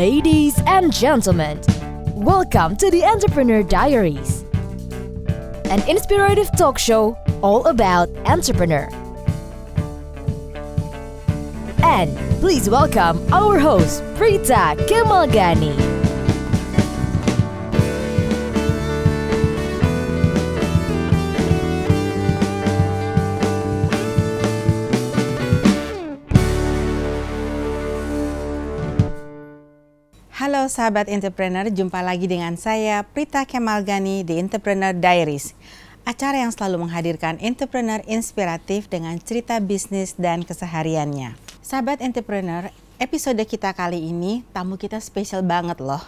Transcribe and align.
Ladies 0.00 0.58
and 0.66 0.90
gentlemen, 0.94 1.60
welcome 2.14 2.74
to 2.76 2.90
the 2.90 3.04
Entrepreneur 3.04 3.62
Diaries, 3.62 4.46
an 5.66 5.86
inspirative 5.86 6.50
talk 6.56 6.78
show 6.78 7.18
all 7.42 7.66
about 7.66 8.08
entrepreneur. 8.24 8.88
And 11.84 12.16
please 12.40 12.70
welcome 12.70 13.30
our 13.30 13.58
host, 13.58 14.00
Prita 14.16 14.74
Kemalgani. 14.88 15.89
Sahabat 30.80 31.12
entrepreneur, 31.12 31.68
jumpa 31.68 32.00
lagi 32.00 32.24
dengan 32.24 32.56
saya 32.56 33.04
Prita 33.04 33.44
Kemalgani 33.44 34.24
di 34.24 34.40
Entrepreneur 34.40 34.96
Diaries. 34.96 35.52
Acara 36.08 36.40
yang 36.40 36.48
selalu 36.56 36.88
menghadirkan 36.88 37.36
entrepreneur 37.44 38.00
inspiratif 38.08 38.88
dengan 38.88 39.20
cerita 39.20 39.60
bisnis 39.60 40.16
dan 40.16 40.40
kesehariannya. 40.40 41.36
Sahabat 41.60 42.00
entrepreneur, 42.00 42.72
episode 42.96 43.44
kita 43.44 43.76
kali 43.76 44.08
ini 44.08 44.40
tamu 44.56 44.80
kita 44.80 44.96
spesial 45.04 45.44
banget 45.44 45.84
loh. 45.84 46.00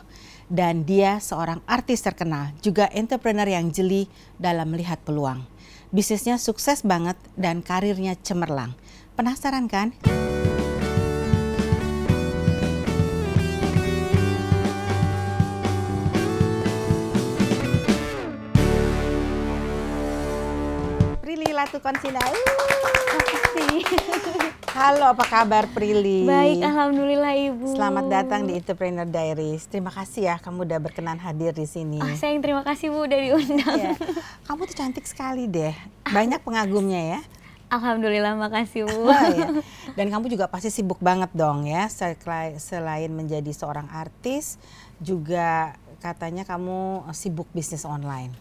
Dan 0.49 0.89
dia 0.89 1.21
seorang 1.21 1.61
artis 1.69 2.01
terkenal, 2.01 2.57
juga 2.65 2.89
entrepreneur 2.97 3.53
yang 3.53 3.69
jeli 3.69 4.09
dalam 4.41 4.73
melihat 4.73 4.97
peluang. 5.05 5.45
Bisnisnya 5.93 6.41
sukses 6.41 6.81
banget 6.81 7.21
dan 7.37 7.61
karirnya 7.61 8.17
cemerlang. 8.25 8.73
Penasaran 9.21 9.69
kan? 9.69 9.93
Prilly 21.53 21.69
Latukonsina. 21.69 22.25
Halo, 24.73 25.13
apa 25.13 25.21
kabar 25.29 25.69
Prilly? 25.69 26.25
Baik, 26.25 26.65
alhamdulillah 26.65 27.37
Ibu. 27.37 27.77
Selamat 27.77 28.09
datang 28.09 28.49
di 28.49 28.57
Entrepreneur 28.57 29.05
Diaries. 29.05 29.69
Terima 29.69 29.93
kasih 29.93 30.33
ya 30.33 30.41
kamu 30.41 30.65
udah 30.65 30.81
berkenan 30.81 31.21
hadir 31.21 31.53
di 31.53 31.69
sini. 31.69 32.01
Ah, 32.01 32.17
saya 32.17 32.33
yang 32.33 32.41
terima 32.41 32.65
kasih 32.65 32.89
Bu 32.89 33.05
udah 33.05 33.21
diundang. 33.21 33.69
Ya, 33.69 33.93
Kamu 34.49 34.65
tuh 34.65 34.77
cantik 34.81 35.05
sekali 35.05 35.45
deh. 35.45 35.77
Banyak 36.09 36.41
pengagumnya 36.41 37.21
ya. 37.21 37.21
Alhamdulillah, 37.69 38.33
makasih 38.33 38.89
Bu. 38.89 39.13
Ya. 39.13 39.53
Dan 39.93 40.09
kamu 40.09 40.33
juga 40.33 40.49
pasti 40.49 40.73
sibuk 40.73 41.05
banget 41.05 41.37
dong 41.37 41.69
ya. 41.69 41.85
Selain 42.57 43.13
menjadi 43.13 43.53
seorang 43.53 43.93
artis, 43.93 44.57
juga 45.05 45.77
katanya 46.01 46.49
kamu 46.49 47.13
sibuk 47.13 47.45
bisnis 47.53 47.85
online. 47.85 48.33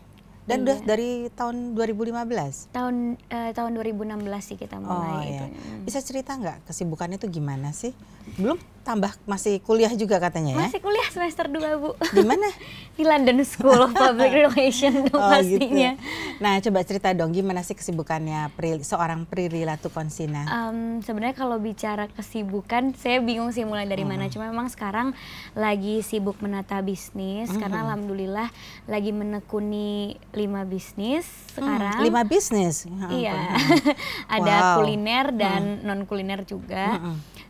Dan 0.41 0.65
udah 0.65 0.77
Iya. 0.77 0.87
dari 0.87 1.09
tahun 1.31 1.77
2015. 1.77 2.65
tahun 2.71 2.95
eh, 3.29 3.51
tahun 3.51 3.71
2016 3.71 4.25
sih 4.43 4.57
kita 4.57 4.77
mulai 4.77 4.97
Oh 4.97 5.21
itu. 5.21 5.45
ya. 5.45 5.45
Bisa 5.81 6.01
cerita 6.01 6.33
nggak 6.33 6.65
kesibukannya 6.65 7.15
itu 7.15 7.29
gimana 7.29 7.69
sih? 7.71 7.93
Belum 8.35 8.57
tambah 8.81 9.13
masih 9.23 9.57
kuliah 9.59 9.93
juga 9.93 10.17
katanya 10.17 10.57
ya? 10.57 10.59
Masih 10.59 10.81
kuliah 10.81 11.05
semester 11.07 11.45
2 11.45 11.61
Bu. 11.77 11.93
Di 11.93 12.25
mana? 12.25 12.49
Di 13.01 13.09
London 13.09 13.41
School 13.41 13.81
of 13.81 13.91
Public 13.91 14.29
Relations 14.45 15.09
dong 15.09 15.17
Oh, 15.17 15.25
pastinya. 15.27 15.97
gitu. 15.97 16.37
Nah, 16.37 16.61
coba 16.61 16.79
cerita 16.81 17.09
dong 17.11 17.33
gimana 17.33 17.59
sih 17.59 17.73
kesibukannya 17.73 18.53
Prilly, 18.53 18.81
seorang 18.81 19.25
Prilly 19.25 19.65
Latukonsina? 19.65 20.45
Em, 20.45 20.77
sebenarnya 21.01 21.33
kalau 21.33 21.57
bicara 21.57 22.05
kesibukan, 22.07 22.93
saya 22.93 23.17
bingung 23.17 23.49
sih 23.49 23.65
mulai 23.65 23.83
dari 23.83 24.01
mana. 24.03 24.29
Cuma 24.29 24.45
memang 24.45 24.69
sekarang 24.69 25.17
lagi 25.51 26.01
sibuk 26.01 26.37
menata 26.39 26.77
bisnis 26.79 27.49
karena 27.49 27.89
alhamdulillah 27.89 28.53
lagi 28.85 29.09
menekuni 29.09 30.13
lima 30.31 30.61
bisnis 30.61 31.25
sekarang. 31.51 31.97
Hmm, 31.97 32.05
lima 32.05 32.21
bisnis. 32.21 32.85
Ya 32.85 33.09
Iya, 33.09 33.37
ada 34.37 34.53
Wow. 34.53 34.73
kuliner 34.77 35.25
dan 35.31 35.61
non 35.81 36.05
kuliner 36.05 36.45
juga. 36.45 37.01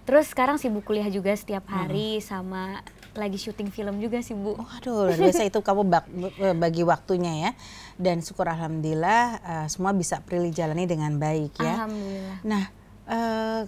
Terus 0.01 0.27
sekarang 0.27 0.55
sibuk 0.55 0.83
kuliah 0.83 1.07
juga 1.07 1.31
setiap 1.31 1.67
hari 1.67 2.19
sama 2.19 2.79
lagi 3.13 3.35
syuting 3.35 3.67
film 3.67 3.99
juga 3.99 4.19
sih 4.19 4.31
Bu. 4.31 4.55
Waduh, 4.55 5.05
luar 5.05 5.17
biasa 5.17 5.43
itu 5.43 5.59
kamu 5.59 5.81
bak- 5.83 6.11
bagi 6.55 6.81
waktunya 6.81 7.33
ya. 7.41 7.51
Dan 7.95 8.19
syukur 8.19 8.47
alhamdulillah 8.47 9.23
eh, 9.37 9.67
semua 9.67 9.91
bisa 9.91 10.19
Prilly 10.19 10.49
jalani 10.49 10.85
dengan 10.85 11.15
baik 11.15 11.57
ya. 11.57 11.75
Alhamdulillah. 11.77 12.37
Nah, 12.41 12.63
eh, 13.03 13.61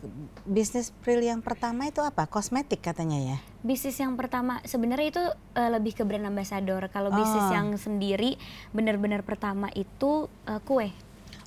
bisnis 0.44 0.96
Prilly 0.96 1.28
yang 1.28 1.40
pertama 1.40 1.86
itu 1.86 2.00
apa? 2.00 2.24
Kosmetik 2.24 2.80
katanya 2.82 3.20
ya. 3.20 3.38
Bisnis 3.60 3.96
yang 3.96 4.16
pertama 4.16 4.64
sebenarnya 4.64 5.08
itu 5.10 5.24
eh, 5.54 5.70
lebih 5.70 5.94
ke 5.94 6.04
brand 6.04 6.24
ambassador. 6.26 6.88
Kalau 6.88 7.12
bisnis 7.12 7.44
Oh. 7.44 7.52
yang 7.52 7.76
sendiri 7.76 8.40
benar-benar 8.72 9.22
pertama 9.22 9.68
itu 9.72 10.28
eh, 10.46 10.62
kue. 10.62 10.88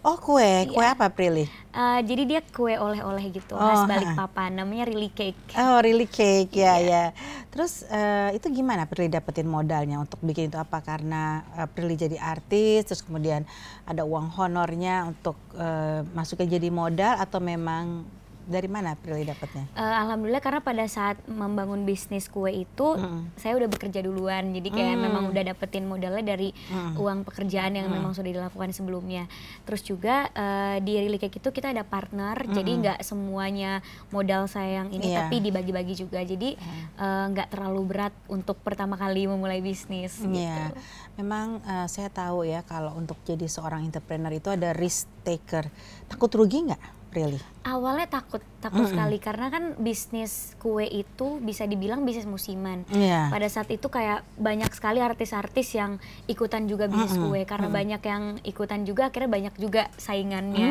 Oh, 0.06 0.15
kue. 0.22 0.71
Kue 0.71 0.87
apa 0.87 1.11
Prilly? 1.11 1.50
Eh, 1.75 2.00
jadi 2.06 2.22
dia 2.25 2.41
kue 2.41 2.78
oleh-oleh 2.78 3.27
gitu, 3.34 3.59
Oh, 3.59 3.61
khas 3.61 3.83
ha-ha. 3.84 3.91
Balikpapan. 3.91 4.55
Namanya 4.55 4.87
Really 4.87 5.11
Cake. 5.11 5.37
Oh, 5.59 5.83
really 5.83 6.06
cake 6.06 6.55
ya 6.55 6.78
Iya. 6.78 6.87
ya. 6.87 7.05
Terus 7.50 7.83
eh, 7.91 8.39
itu 8.39 8.47
gimana 8.55 8.87
Prilly 8.87 9.11
dapetin 9.11 9.50
modalnya 9.50 9.99
untuk 9.99 10.22
bikin 10.22 10.47
itu 10.49 10.56
apa? 10.62 10.78
Karena 10.78 11.43
eh, 11.59 11.66
Prilly 11.66 11.99
jadi 11.99 12.22
artis, 12.22 12.87
terus 12.87 13.03
kemudian 13.03 13.43
ada 13.83 14.06
uang 14.06 14.31
honornya 14.31 15.11
untuk 15.11 15.34
eh, 15.59 16.06
masuknya 16.15 16.55
jadi 16.55 16.71
modal 16.71 17.19
atau 17.19 17.43
memang 17.43 18.06
dari 18.47 18.67
mana 18.67 18.95
Prilly 18.95 19.27
dapatnya? 19.27 19.67
Eh, 19.75 19.95
Alhamdulillah 19.99 20.39
karena 20.39 20.61
pada 20.61 20.87
saat 20.87 21.19
membangun 21.27 21.83
bisnis 21.83 22.27
kue 22.27 22.55
itu 22.57 22.95
Mm. 22.95 23.34
saya 23.34 23.55
udah 23.55 23.67
bekerja 23.67 24.01
duluan 24.01 24.51
jadi 24.51 24.69
kayak 24.69 24.95
Mm. 24.95 25.03
memang 25.03 25.25
udah 25.29 25.43
dapetin 25.45 25.84
modalnya 25.84 26.23
dari 26.25 26.55
Mm. 26.71 26.95
uang 26.95 27.19
pekerjaan 27.23 27.75
yang 27.75 27.87
memang 27.89 28.15
sudah 28.15 28.31
dilakukan 28.31 28.71
sebelumnya 28.71 29.27
terus 29.62 29.83
juga 29.83 30.31
eh, 30.33 30.79
di 30.79 30.95
Really 30.95 31.19
Cake 31.19 31.37
itu 31.37 31.51
kita 31.51 31.69
ada 31.69 31.83
partner 31.83 32.47
jadi 32.47 32.71
nggak 32.71 32.99
semuanya 33.01 33.83
modal 34.09 34.47
saya 34.47 34.81
yang 34.81 34.89
ini 34.89 35.11
Iya. 35.11 35.27
tapi 35.27 35.41
dibagi-bagi 35.41 35.95
juga 35.97 36.23
jadi 36.23 36.55
eh, 36.97 37.25
nggak 37.28 37.51
terlalu 37.51 37.83
berat 37.84 38.15
untuk 38.27 38.57
pertama 38.59 38.95
kali 38.95 39.27
memulai 39.27 39.59
bisnis 39.59 40.23
Iya, 40.23 40.31
gitu. 40.71 40.81
memang 41.17 41.59
eh, 41.61 41.87
saya 41.87 42.07
tahu 42.09 42.43
ya 42.43 42.63
kalau 42.63 42.95
untuk 42.95 43.19
jadi 43.23 43.45
seorang 43.45 43.83
entrepreneur 43.83 44.31
itu 44.31 44.49
ada 44.49 44.71
risk 44.71 45.11
taker. 45.23 45.67
Takut 46.07 46.31
rugi 46.31 46.63
nggak, 46.63 46.78
Prilly? 47.16 47.41
awalnya 47.66 48.06
takut 48.06 48.38
takut 48.62 48.87
sekali. 48.87 49.19
Karena 49.19 49.50
kan 49.50 49.75
bisnis 49.77 50.54
kue 50.62 50.87
itu 50.87 51.43
bisa 51.43 51.66
dibilang 51.66 52.06
bisnis 52.06 52.28
musiman. 52.28 52.87
Iya. 52.94 53.28
pada 53.32 53.49
saat 53.50 53.66
itu 53.75 53.91
kayak 53.91 54.22
banyak 54.38 54.71
sekali 54.71 55.03
artis-artis 55.03 55.75
yang 55.75 55.99
ikutan 56.31 56.71
juga 56.71 56.87
bisnis 56.87 57.19
kue. 57.19 57.43
Karena 57.43 57.66
banyak 57.66 58.03
yang 58.06 58.38
ikutan 58.47 58.87
juga 58.87 59.10
akhirnya 59.10 59.31
banyak 59.31 59.54
juga 59.59 59.91
saingannya. 59.99 60.71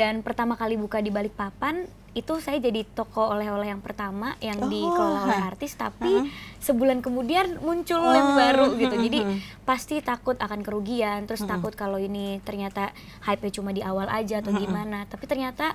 Dan 0.00 0.24
pertama 0.24 0.56
kali 0.56 0.80
buka 0.80 1.04
di 1.04 1.12
Balikpapan 1.12 1.84
itu 2.12 2.36
saya 2.44 2.60
jadi 2.60 2.84
toko 2.84 3.32
oleh-oleh 3.32 3.72
yang 3.72 3.80
pertama 3.80 4.36
yang 4.44 4.60
Oh, 4.60 4.68
dikelola 4.68 5.24
oleh 5.24 5.40
artis 5.48 5.72
tapi 5.80 6.28
sebulan 6.60 7.00
kemudian 7.00 7.56
muncul 7.64 8.04
yang 8.04 8.36
baru 8.36 8.76
gitu. 8.76 9.00
jadi 9.00 9.20
pasti 9.64 10.04
takut 10.04 10.36
akan 10.36 10.60
kerugian 10.60 11.24
terus 11.24 11.40
takut 11.48 11.72
kalau 11.72 11.96
ini 11.96 12.36
ternyata 12.44 12.92
hype 13.24 13.48
cuma 13.48 13.72
di 13.72 13.80
awal 13.80 14.12
aja 14.12 14.44
atau 14.44 14.52
gimana. 14.52 15.08
Tapi 15.08 15.24
ternyata 15.24 15.72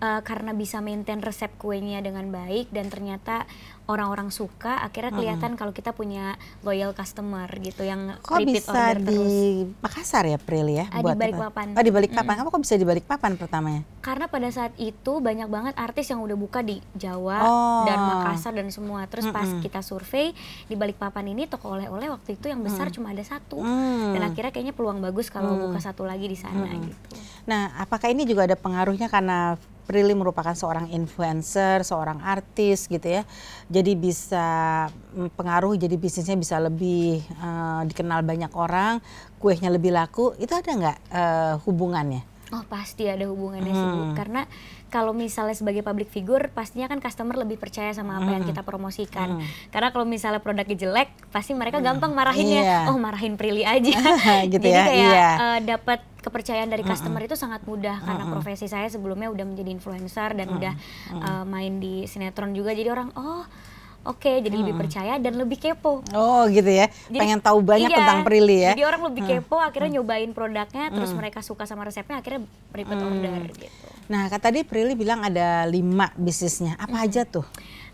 eh, 0.00 0.20
karena 0.24 0.56
bisa 0.56 0.80
maintain 0.80 1.20
resep 1.20 1.52
kuenya 1.60 2.00
dengan 2.00 2.28
baik 2.32 2.72
dan 2.72 2.88
ternyata 2.88 3.44
orang-orang 3.86 4.28
suka 4.28 4.82
akhirnya 4.82 5.14
kelihatan 5.14 5.54
kalau 5.54 5.70
kita 5.70 5.90
punya 5.90 6.34
loyal 6.60 6.90
customer 6.90 7.46
gitu 7.56 7.82
yang 7.82 8.18
Kok 8.18 8.34
repeat 8.36 8.60
bisa 8.60 8.70
order 8.70 8.96
di 8.98 9.06
terus 9.06 9.34
Makassar 9.78 10.24
ya, 10.24 10.38
Prilly 10.38 10.74
ya? 10.76 10.86
Ah, 10.90 10.98
di 10.98 11.02
buat 11.02 11.14
apa? 11.14 11.22
Balikpapan. 11.22 11.66
Oh, 11.72 11.82
di 11.82 11.92
Balikpapan. 11.94 12.34
Kamu 12.36 12.48
kok 12.50 12.62
bisa 12.62 12.74
di 12.74 12.86
Balikpapan 12.86 13.32
pertamanya? 13.34 13.82
karena 14.06 14.30
pada 14.30 14.46
saat 14.46 14.70
itu 14.78 15.18
banyak 15.18 15.50
banget 15.50 15.74
artis 15.74 16.06
yang 16.06 16.22
udah 16.22 16.38
buka 16.38 16.62
di 16.62 16.78
Jawa 16.94 17.42
Oh. 17.42 17.82
dan 17.82 17.98
Makassar 17.98 18.54
dan 18.54 18.70
semua 18.70 19.02
terus 19.06 19.26
pas 19.26 19.50
kita 19.58 19.82
survei 19.82 20.30
di 20.64 20.78
Balikpapan 20.78 21.26
ini 21.26 21.50
toko 21.50 21.74
oleh-oleh 21.74 22.06
waktu 22.06 22.38
itu 22.38 22.46
yang 22.46 22.62
besar 22.62 22.94
cuma 22.94 23.10
ada 23.10 23.26
satu 23.26 23.58
Hmm. 23.58 24.14
dan 24.14 24.22
akhirnya 24.24 24.54
kayaknya 24.54 24.74
peluang 24.74 25.02
bagus 25.02 25.26
kalau 25.26 25.58
buka 25.58 25.82
satu 25.82 26.06
lagi 26.06 26.26
di 26.26 26.38
sana 26.38 26.70
gitu 26.70 27.18
Nah, 27.46 27.78
apakah 27.78 28.10
ini 28.10 28.26
juga 28.26 28.42
ada 28.42 28.54
pengaruhnya 28.54 29.06
karena 29.06 29.54
Prilly 29.86 30.18
merupakan 30.18 30.50
seorang 30.50 30.90
influencer, 30.90 31.86
seorang 31.86 32.18
artis 32.18 32.90
gitu 32.90 33.06
ya. 33.06 33.22
Jadi 33.76 33.92
bisa 33.92 34.46
pengaruh 35.36 35.76
jadi 35.76 36.00
bisnisnya 36.00 36.40
bisa 36.40 36.56
lebih 36.56 37.20
eh, 37.20 37.82
dikenal 37.84 38.24
banyak 38.24 38.48
orang, 38.56 39.04
kuenya 39.36 39.68
lebih 39.68 39.92
laku. 39.92 40.32
Itu 40.40 40.56
ada 40.56 40.70
nggak 40.72 40.98
eh, 41.12 41.54
hubungannya? 41.68 42.24
Oh 42.56 42.64
pasti 42.64 43.04
ada 43.04 43.28
hubungannya 43.28 43.72
sih 43.74 43.86
Bu. 43.92 44.02
Karena 44.16 44.48
kalau 44.86 45.10
misalnya 45.10 45.52
sebagai 45.52 45.82
public 45.82 46.08
figure 46.08 46.48
pastinya 46.54 46.86
kan 46.86 47.02
customer 47.02 47.34
lebih 47.34 47.58
percaya 47.58 47.90
sama 47.90 48.22
apa 48.22 48.30
yang 48.38 48.44
kita 48.46 48.62
promosikan. 48.62 49.42
Karena 49.74 49.90
kalau 49.90 50.06
misalnya 50.06 50.38
produknya 50.38 50.78
jelek 50.78 51.10
pasti 51.34 51.52
mereka 51.58 51.82
gampang 51.82 52.14
marahinnya. 52.14 52.62
Iya. 52.62 52.78
Oh 52.90 52.96
marahin 52.96 53.34
Prilly 53.34 53.66
aja. 53.66 53.98
Gitu 54.52 54.62
Jadi 54.62 54.70
ya, 54.70 54.84
kayak 54.86 55.10
iya. 55.10 55.30
eh, 55.36 55.58
dapat 55.66 56.00
kepercayaan 56.22 56.70
dari 56.70 56.82
customer 56.82 57.22
itu 57.22 57.38
sangat 57.38 57.62
mudah 57.66 58.02
karena 58.02 58.24
profesi 58.26 58.66
saya 58.66 58.90
sebelumnya 58.90 59.30
udah 59.30 59.46
menjadi 59.46 59.70
influencer 59.70 60.34
dan 60.38 60.48
udah 60.54 60.74
eh, 61.12 61.44
main 61.46 61.82
di 61.82 62.06
sinetron 62.06 62.54
juga. 62.54 62.70
Jadi 62.70 62.88
orang 62.90 63.10
oh 63.18 63.42
oke 64.06 64.32
jadi 64.40 64.54
lebih 64.54 64.74
percaya 64.74 65.16
dan 65.16 65.34
lebih 65.34 65.58
kepo 65.58 66.00
Oh 66.10 66.46
gitu 66.46 66.68
ya, 66.68 66.86
Jadi- 67.06 67.18
pengen 67.18 67.38
tahu 67.38 67.58
banyak 67.60 67.88
iya, 67.88 67.98
tentang 67.98 68.20
Prilly 68.22 68.58
ya. 68.62 68.70
Jadi 68.72 68.82
orang 68.82 69.02
lebih 69.04 69.22
kepo, 69.24 69.56
akhirnya 69.56 69.98
nyobain 69.98 70.30
produknya, 70.30 70.88
terus 70.88 71.10
mereka 71.10 71.40
suka 71.40 71.64
sama 71.64 71.82
resepnya, 71.82 72.18
akhirnya 72.18 72.42
repeat 72.70 72.98
order 72.98 73.42
gitu. 73.52 73.86
Nah, 74.06 74.26
kata 74.26 74.46
tadi 74.46 74.62
Prilly 74.62 74.94
bilang 74.94 75.20
ada 75.20 75.66
lima 75.66 76.14
bisnisnya. 76.14 76.74
Apa 76.76 77.02
aja 77.02 77.22
tuh? 77.22 77.42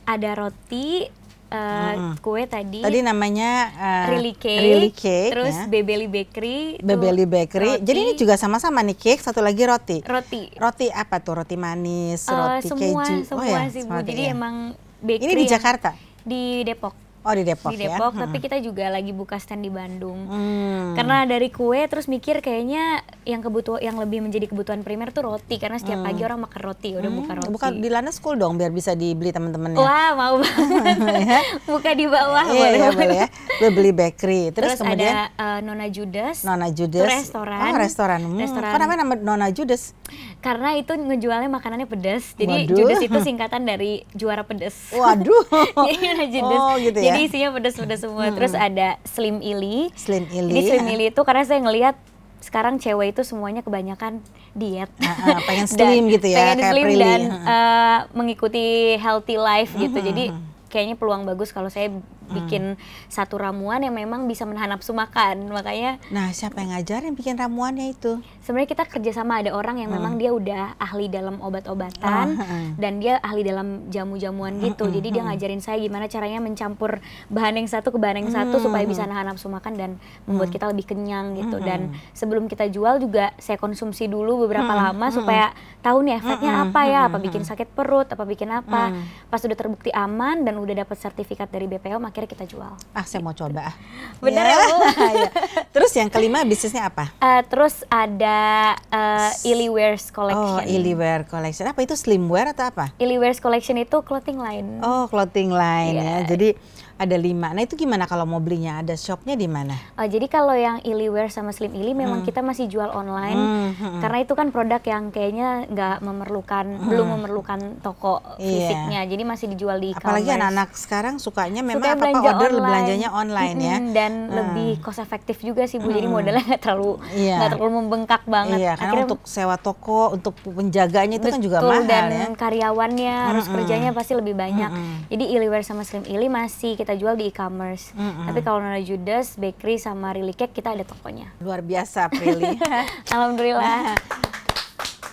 Ada 0.03 0.35
roti, 0.35 1.09
eh, 1.49 1.95
kue 2.19 2.43
tadi, 2.45 2.81
Tadi 2.81 2.99
namanya 3.01 3.51
uh, 3.71 4.05
Really 4.11 4.35
Cake, 4.35 4.61
Really 4.61 4.91
Cake, 4.91 5.33
terus 5.33 5.55
ya. 5.55 5.65
Bebeli 5.67 6.07
Bakery, 6.07 6.77
Bebeli 6.79 7.25
Bakery. 7.25 7.79
roti, 7.79 7.83
Jadi 7.83 7.99
ini 7.99 8.13
juga 8.15 8.35
sama-sama 8.35 8.81
nih 8.81 8.95
cake, 8.95 9.21
satu 9.21 9.41
lagi 9.41 9.63
roti. 9.63 9.99
roti. 10.03 10.53
Roti 10.55 10.87
apa 10.89 11.17
tuh? 11.19 11.39
Roti 11.39 11.57
manis, 11.57 12.25
Eh, 12.25 12.33
roti 12.33 12.69
semua, 12.69 13.05
keju. 13.05 13.15
semua 13.25 13.41
oh 13.41 13.47
ya, 13.47 13.61
sih 13.69 13.83
Bu. 13.83 13.97
Jadi 14.03 14.23
ya. 14.23 14.33
emang 14.33 14.57
bakery 15.03 15.35
Ini 15.35 15.43
di 15.43 15.47
Jakarta. 15.51 15.91
Di 16.23 16.63
Depok. 16.63 17.12
Oh 17.23 17.35
di 17.39 17.47
Depok, 17.47 17.71
di 17.71 17.87
ya. 17.87 17.95
Depok, 17.95 18.19
tapi 18.19 18.43
kita 18.43 18.59
juga 18.59 18.91
lagi 18.91 19.15
buka 19.15 19.39
stand 19.39 19.63
di 19.63 19.71
Bandung. 19.71 20.27
Hmm. 20.27 20.99
Karena 20.99 21.23
dari 21.23 21.55
kue 21.55 21.87
terus 21.87 22.11
mikir 22.11 22.43
kayaknya 22.43 23.07
yang 23.23 23.39
kebutuhan 23.39 23.79
yang 23.79 23.95
lebih 24.03 24.27
menjadi 24.27 24.51
kebutuhan 24.51 24.83
primer 24.83 25.15
tuh 25.15 25.31
roti 25.31 25.63
karena 25.63 25.79
setiap 25.79 26.03
pagi 26.03 26.27
orang 26.27 26.43
makan 26.43 26.61
roti, 26.67 26.99
udah 26.99 27.11
buka 27.15 27.33
roti. 27.39 27.47
Hmm. 27.47 27.55
Buka 27.55 27.67
di 27.71 27.89
Lana 27.95 28.11
School 28.11 28.43
dong 28.43 28.59
biar 28.59 28.75
bisa 28.75 28.99
dibeli 28.99 29.31
teman-temannya. 29.31 29.79
Wah, 29.79 30.11
mau 30.19 30.35
banget. 30.43 31.45
buka 31.71 31.91
di 31.95 32.07
bawah 32.11 32.45
Iya, 32.51 32.59
boleh. 32.59 32.75
iya, 32.75 32.89
boleh 32.91 33.17
ya. 33.23 33.29
Bebeli 33.63 33.93
Bakery. 33.95 34.43
Terus, 34.51 34.75
Terus, 34.75 34.79
kemudian 34.83 35.15
ada 35.15 35.27
eh, 35.39 35.59
Nona 35.63 35.87
Judas. 35.95 36.43
Nona 36.43 36.69
Judas. 36.75 37.07
Restoran. 37.07 37.71
Oh, 37.71 37.79
restoran. 37.79 38.21
Hmm. 38.27 38.43
Restoran. 38.43 38.71
Namanya 38.83 38.99
nama 39.07 39.15
Nona 39.15 39.49
Judas? 39.55 39.95
Karena 40.43 40.75
itu 40.75 40.91
ngejualnya 40.91 41.47
makanannya 41.47 41.87
pedas. 41.87 42.35
Jadi 42.35 42.67
Waduh. 42.67 42.77
Judas 42.83 42.99
itu 42.99 43.19
singkatan 43.23 43.63
dari 43.63 44.03
juara 44.11 44.43
pedas. 44.43 44.75
Waduh. 44.91 45.47
Jadi 45.87 45.97
Nona 46.03 46.27
Judas. 46.27 46.59
Oh, 46.59 46.75
gitu 46.83 46.99
ya. 46.99 47.12
Jadi 47.13 47.21
isinya 47.29 47.49
pedas-pedas 47.53 48.01
semua. 48.01 48.33
Terus 48.33 48.53
ada 48.57 48.97
Slim 49.05 49.39
Ili. 49.45 49.93
Slim 49.95 50.25
Ili. 50.33 50.51
Jadi 50.53 50.61
Slim 50.69 50.87
Ili 50.89 51.05
itu 51.13 51.21
karena 51.23 51.45
saya 51.45 51.61
ngelihat 51.61 51.97
sekarang 52.43 52.83
cewek 52.83 53.15
itu 53.15 53.23
semuanya 53.23 53.63
kebanyakan 53.63 54.19
diet. 54.53 54.91
Ah, 54.99 55.39
ah, 55.39 55.39
pengen 55.49 55.71
Dan 55.71 55.79
slim 55.79 56.03
gitu 56.11 56.27
ya, 56.27 56.37
Pengen 56.43 56.59
kayak 56.59 56.73
slim 56.75 56.87
Prilly. 56.91 57.05
dan 57.07 57.21
eh, 57.31 57.99
mengikuti 58.19 58.67
healthy 58.99 59.37
life 59.39 59.71
gitu. 59.79 59.99
Jadi 60.03 60.35
kayaknya 60.67 60.97
peluang 60.99 61.23
bagus 61.23 61.55
kalau 61.55 61.71
saya 61.71 61.93
bikin 62.29 62.79
satu 63.07 63.37
ramuan 63.37 63.81
yang 63.81 63.93
memang 63.93 64.25
bisa 64.25 64.45
menahan 64.45 64.71
nafsu 64.71 64.93
makan. 64.93 65.49
Makanya 65.49 65.99
Nah, 66.09 66.31
siapa 66.31 66.59
yang 66.59 66.73
ngajarin 66.73 67.13
bikin 67.13 67.35
ramuannya 67.35 67.91
itu? 67.91 68.23
sebenarnya 68.39 68.75
kita 68.75 68.85
kerjasama 68.89 69.39
ada 69.39 69.55
orang 69.55 69.79
yang 69.79 69.89
memang 69.89 70.19
dia 70.19 70.31
udah 70.31 70.75
ahli 70.77 71.07
dalam 71.07 71.39
obat-obatan 71.39 72.27
Oh, 72.29 72.43
heeh. 72.43 72.75
dan 72.75 72.99
dia 72.99 73.23
ahli 73.23 73.41
dalam 73.41 73.87
jamu-jamuan 73.87 74.59
gitu. 74.59 74.91
Jadi 74.91 75.09
dia 75.11 75.23
ngajarin 75.23 75.59
saya 75.59 75.79
gimana 75.79 76.07
caranya 76.07 76.39
mencampur 76.39 76.99
bahan 77.29 77.55
yang 77.55 77.67
satu 77.67 77.89
ke 77.89 77.99
bahan 77.99 78.19
yang 78.19 78.31
satu 78.31 78.59
supaya 78.59 78.83
bisa 78.83 79.07
nahan 79.07 79.27
nafsu 79.27 79.47
makan 79.47 79.75
dan 79.75 79.91
membuat 80.25 80.51
kita 80.51 80.67
lebih 80.67 80.85
kenyang 80.85 81.39
gitu. 81.39 81.59
Dan 81.59 81.81
sebelum 82.13 82.47
kita 82.47 82.67
jual 82.67 82.99
juga 82.99 83.31
saya 83.39 83.57
konsumsi 83.57 84.05
dulu 84.05 84.43
beberapa 84.43 84.69
lama 84.69 85.07
supaya 85.09 85.55
tahu 85.79 86.03
nih 86.03 86.19
efeknya 86.19 86.53
apa 86.63 86.81
ya, 86.85 87.01
apa 87.07 87.19
bikin 87.19 87.43
sakit 87.43 87.71
perut, 87.71 88.11
apa 88.11 88.23
bikin 88.23 88.51
apa. 88.51 88.91
Pas 89.29 89.39
udah 89.39 89.55
terbukti 89.55 89.89
aman 89.89 90.43
dan 90.43 90.59
udah 90.59 90.75
dapat 90.77 90.99
sertifikat 90.99 91.47
dari 91.47 91.65
BPOM 91.65 92.03
akhirnya 92.13 92.29
kita 92.29 92.45
jual. 92.47 92.77
Ah, 92.93 93.03
saya 93.03 93.19
mau 93.19 93.33
coba. 93.33 93.73
ah. 93.73 93.75
Bener 94.23 94.45
ya, 94.45 94.57
Bu? 94.61 94.77
Iya. 95.13 95.31
Terus 95.73 95.91
yang 95.93 96.07
kelima 96.07 96.45
bisnisnya 96.45 96.87
apa? 96.87 97.09
Eh, 97.17 97.43
terus 97.45 97.83
ada 97.89 98.39
uh, 98.87 99.33
Illy 99.43 99.67
Wears 99.67 100.05
Oh, 100.07 100.15
Collection. 100.15 100.69
Illywear 100.69 101.25
Collection. 101.25 101.65
Apa 101.67 101.81
itu 101.81 101.97
slimwear 101.97 102.53
atau 102.53 102.69
apa? 102.69 102.93
Illy 102.97 103.17
Wears 103.17 103.41
Collection 103.41 103.75
itu 103.75 103.97
clothing 104.03 104.37
line. 104.37 104.79
Oh, 104.81 105.09
clothing 105.09 105.49
line 105.49 105.97
Iya. 105.97 106.05
ya. 106.05 106.17
Jadi 106.29 106.49
ada 106.95 107.15
lima. 107.15 107.51
Nah 107.51 107.61
itu 107.61 107.75
gimana 107.75 108.05
kalau 108.05 108.25
mau 108.25 108.39
belinya? 108.39 108.79
Ada 108.79 108.95
shopnya 108.95 109.33
di 109.33 109.45
mana? 109.45 109.75
Oh, 109.95 110.05
jadi 110.05 110.27
kalau 110.27 110.53
yang 110.53 110.81
Illy 110.81 111.07
Wear 111.07 111.29
sama 111.29 111.51
Slim 111.51 111.73
Illy 111.73 111.93
memang 111.93 112.21
kita 112.21 112.41
masih 112.41 112.67
jual 112.67 112.89
online 112.89 113.35
Hmm, 113.35 113.71
hmm, 113.73 114.01
karena 114.01 114.19
itu 114.21 114.33
kan 114.33 114.49
produk 114.49 114.81
yang 114.81 115.09
kayaknya 115.09 115.49
nggak 115.67 115.97
memerlukan 116.01 116.65
belum 116.85 117.07
memerlukan 117.11 117.61
toko 117.79 118.21
Iya. 118.35 118.45
fisiknya. 118.45 119.01
Jadi 119.05 119.23
masih 119.23 119.47
dijual 119.49 119.77
di 119.77 119.91
Apalagi 119.91 120.01
e-commerce. 120.23 120.37
anak-anak 120.37 120.69
sekarang 120.75 121.15
sukanya 121.17 121.61
memang 121.61 121.79
Suka 121.79 121.91
apa-apa 121.91 122.07
belanja 122.09 122.31
order 122.31 122.51
online. 122.51 122.65
belanjanya 122.65 123.09
online 123.11 123.57
ya. 123.57 123.77
Mm-mm, 123.77 123.93
dan 123.93 124.13
lebih 124.29 124.71
cost 124.81 124.99
efektif 124.99 125.37
juga 125.39 125.65
sih 125.65 125.77
Bu. 125.77 125.91
Jadi 125.91 126.07
modalnya 126.07 126.45
nggak 126.47 126.63
terlalu 126.63 126.93
Iya. 127.11 127.37
nggak 127.37 127.51
terlalu 127.53 127.73
membengkak 127.75 128.23
banget. 128.25 128.59
Iya, 128.59 128.73
karena 128.73 128.83
Akhirnya 128.85 129.07
untuk 129.07 129.21
sewa 129.25 129.57
toko, 129.57 130.01
untuk 130.11 130.35
penjaganya 130.39 131.17
itu 131.17 131.29
kan 131.29 131.41
juga 131.41 131.59
Betul, 131.59 131.71
mahal 131.73 131.85
dan 131.85 132.05
ya. 132.09 132.27
karyawannya 132.35 133.15
harus 133.29 133.47
kerjanya 133.49 133.91
pasti 133.91 134.13
lebih 134.13 134.35
banyak. 134.35 134.71
Jadi 135.09 135.25
Illywear 135.31 135.63
sama 135.63 135.83
Slim 135.83 136.05
Illy 136.05 136.27
masih 136.27 136.75
kita 136.83 136.99
jual 136.99 137.15
di 137.15 137.31
e-commerce. 137.31 137.95
Tapi 137.97 138.43
kalau 138.43 138.59
Nona 138.59 138.83
Judas, 138.83 139.39
Bakery 139.39 139.79
sama 139.79 140.11
Really 140.11 140.35
Cake 140.35 140.51
kita 140.51 140.75
ada 140.75 140.83
tokonya. 140.83 141.31
Luar 141.39 141.63
biasa, 141.63 142.11
Prilly. 142.11 142.59
Alhamdulillah. 143.15 143.95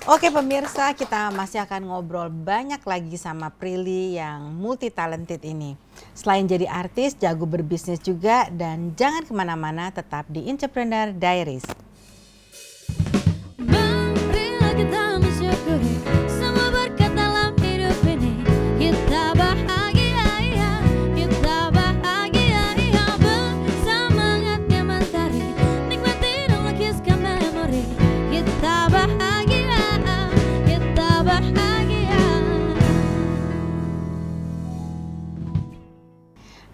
Oke 0.10 0.34
pemirsa, 0.34 0.90
kita 0.98 1.30
masih 1.30 1.62
akan 1.62 1.86
ngobrol 1.86 2.34
banyak 2.34 2.82
lagi 2.82 3.14
sama 3.14 3.54
Prilly 3.54 4.18
yang 4.18 4.58
multi 4.58 4.90
talented 4.90 5.38
ini. 5.46 5.78
Selain 6.18 6.50
jadi 6.50 6.66
artis, 6.66 7.14
jago 7.14 7.46
berbisnis 7.46 8.02
juga 8.02 8.50
dan 8.50 8.98
jangan 8.98 9.22
ke 9.22 9.34
mana-mana 9.38 9.94
tetap 9.94 10.26
di 10.26 10.50
Entrepreneur 10.50 11.14
Diaries. 11.14 11.62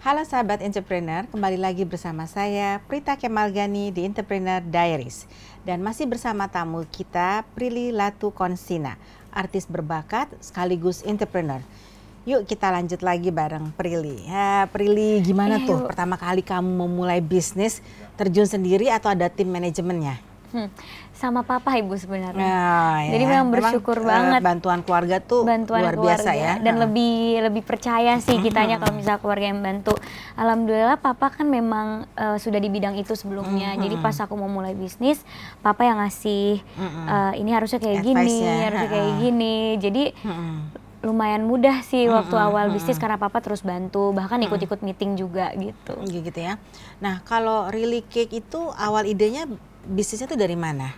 Halo 0.06 0.22
sahabat 0.22 0.62
entrepreneur, 0.62 1.26
kembali 1.26 1.58
lagi 1.58 1.82
bersama 1.82 2.30
saya 2.30 2.78
Prita 2.86 3.18
Kemalgani 3.18 3.90
di 3.90 4.06
Entrepreneur 4.06 4.62
Diaries 4.62 5.26
dan 5.66 5.82
masih 5.82 6.06
bersama 6.06 6.46
tamu 6.46 6.86
kita 6.86 7.42
Prilly 7.58 7.90
Latu 7.90 8.30
Konsina, 8.30 9.02
artis 9.34 9.66
berbakat 9.66 10.30
sekaligus 10.38 11.02
entrepreneur. 11.02 11.58
Yuk 12.22 12.46
kita 12.46 12.70
lanjut 12.70 13.02
lagi 13.02 13.34
bareng 13.34 13.74
Prilly. 13.74 14.30
Ya, 14.30 14.70
Prilly 14.70 15.26
gimana 15.26 15.58
Iya, 15.58 15.74
tuh 15.74 15.78
yuk. 15.82 15.90
pertama 15.90 16.14
kali 16.14 16.46
kamu 16.46 16.86
memulai 16.86 17.18
bisnis 17.18 17.82
terjun 18.14 18.46
sendiri 18.46 18.86
atau 18.86 19.10
ada 19.10 19.26
tim 19.26 19.50
manajemennya? 19.50 20.22
Hmm, 20.46 20.70
sama 21.10 21.42
papa 21.42 21.74
ibu 21.74 21.96
sebenarnya. 21.98 22.38
Nah, 22.38 23.02
Jadi 23.08 23.24
ya. 23.24 23.30
memang 23.34 23.48
bersyukur 23.50 23.98
eh, 23.98 24.06
banget. 24.06 24.40
bantuan 24.46 24.80
keluarga 24.86 25.16
tuh 25.18 25.42
bantuan 25.42 25.82
luar 25.82 25.96
keluarga 25.98 26.22
biasa 26.22 26.30
ya. 26.38 26.52
dan 26.62 26.78
Heeh. 26.78 26.84
lebih 26.86 27.16
lebih 27.50 27.62
percaya 27.66 28.20
sih 28.22 28.38
kitanya 28.38 28.78
kalau 28.78 28.94
misalnya 28.94 29.18
keluarga 29.18 29.46
yang 29.50 29.58
bantu. 29.58 29.92
Alhamdulillah 30.38 30.98
papa 31.02 31.34
kan 31.34 31.50
memang 31.50 32.06
eh, 32.14 32.38
sudah 32.38 32.62
di 32.62 32.70
bidang 32.70 32.94
itu 32.94 33.18
sebelumnya. 33.18 33.74
Jadi 33.74 33.98
pas 33.98 34.14
aku 34.22 34.38
mau 34.38 34.46
mulai 34.46 34.76
bisnis, 34.78 35.24
papa 35.60 35.82
yang 35.82 35.98
ngasih 35.98 36.62
eh, 37.10 37.32
ini 37.42 37.50
harusnya 37.50 37.82
kayak 37.82 38.06
gini, 38.06 38.36
harusnya 38.46 38.88
kayak 38.88 39.12
gini. 39.18 39.56
Jadi 39.82 40.02
Mm-mm. 40.22 40.54
lumayan 41.06 41.46
mudah 41.46 41.86
sih 41.86 42.10
waktu 42.10 42.34
awal 42.34 42.74
bisnis 42.74 42.98
karena 42.98 43.14
papa 43.14 43.38
terus 43.38 43.62
bantu, 43.62 44.10
bahkan 44.10 44.42
ikut-ikut 44.42 44.82
meeting 44.82 45.14
juga 45.14 45.54
gitu. 45.54 45.94
gitu 46.02 46.34
ya. 46.34 46.58
Nah, 46.98 47.22
kalau 47.22 47.70
Really 47.70 48.02
Cake 48.02 48.34
itu 48.34 48.74
awal 48.74 49.06
idenya 49.06 49.46
bisnisnya 49.86 50.26
tuh 50.26 50.38
dari 50.38 50.58
mana? 50.58 50.92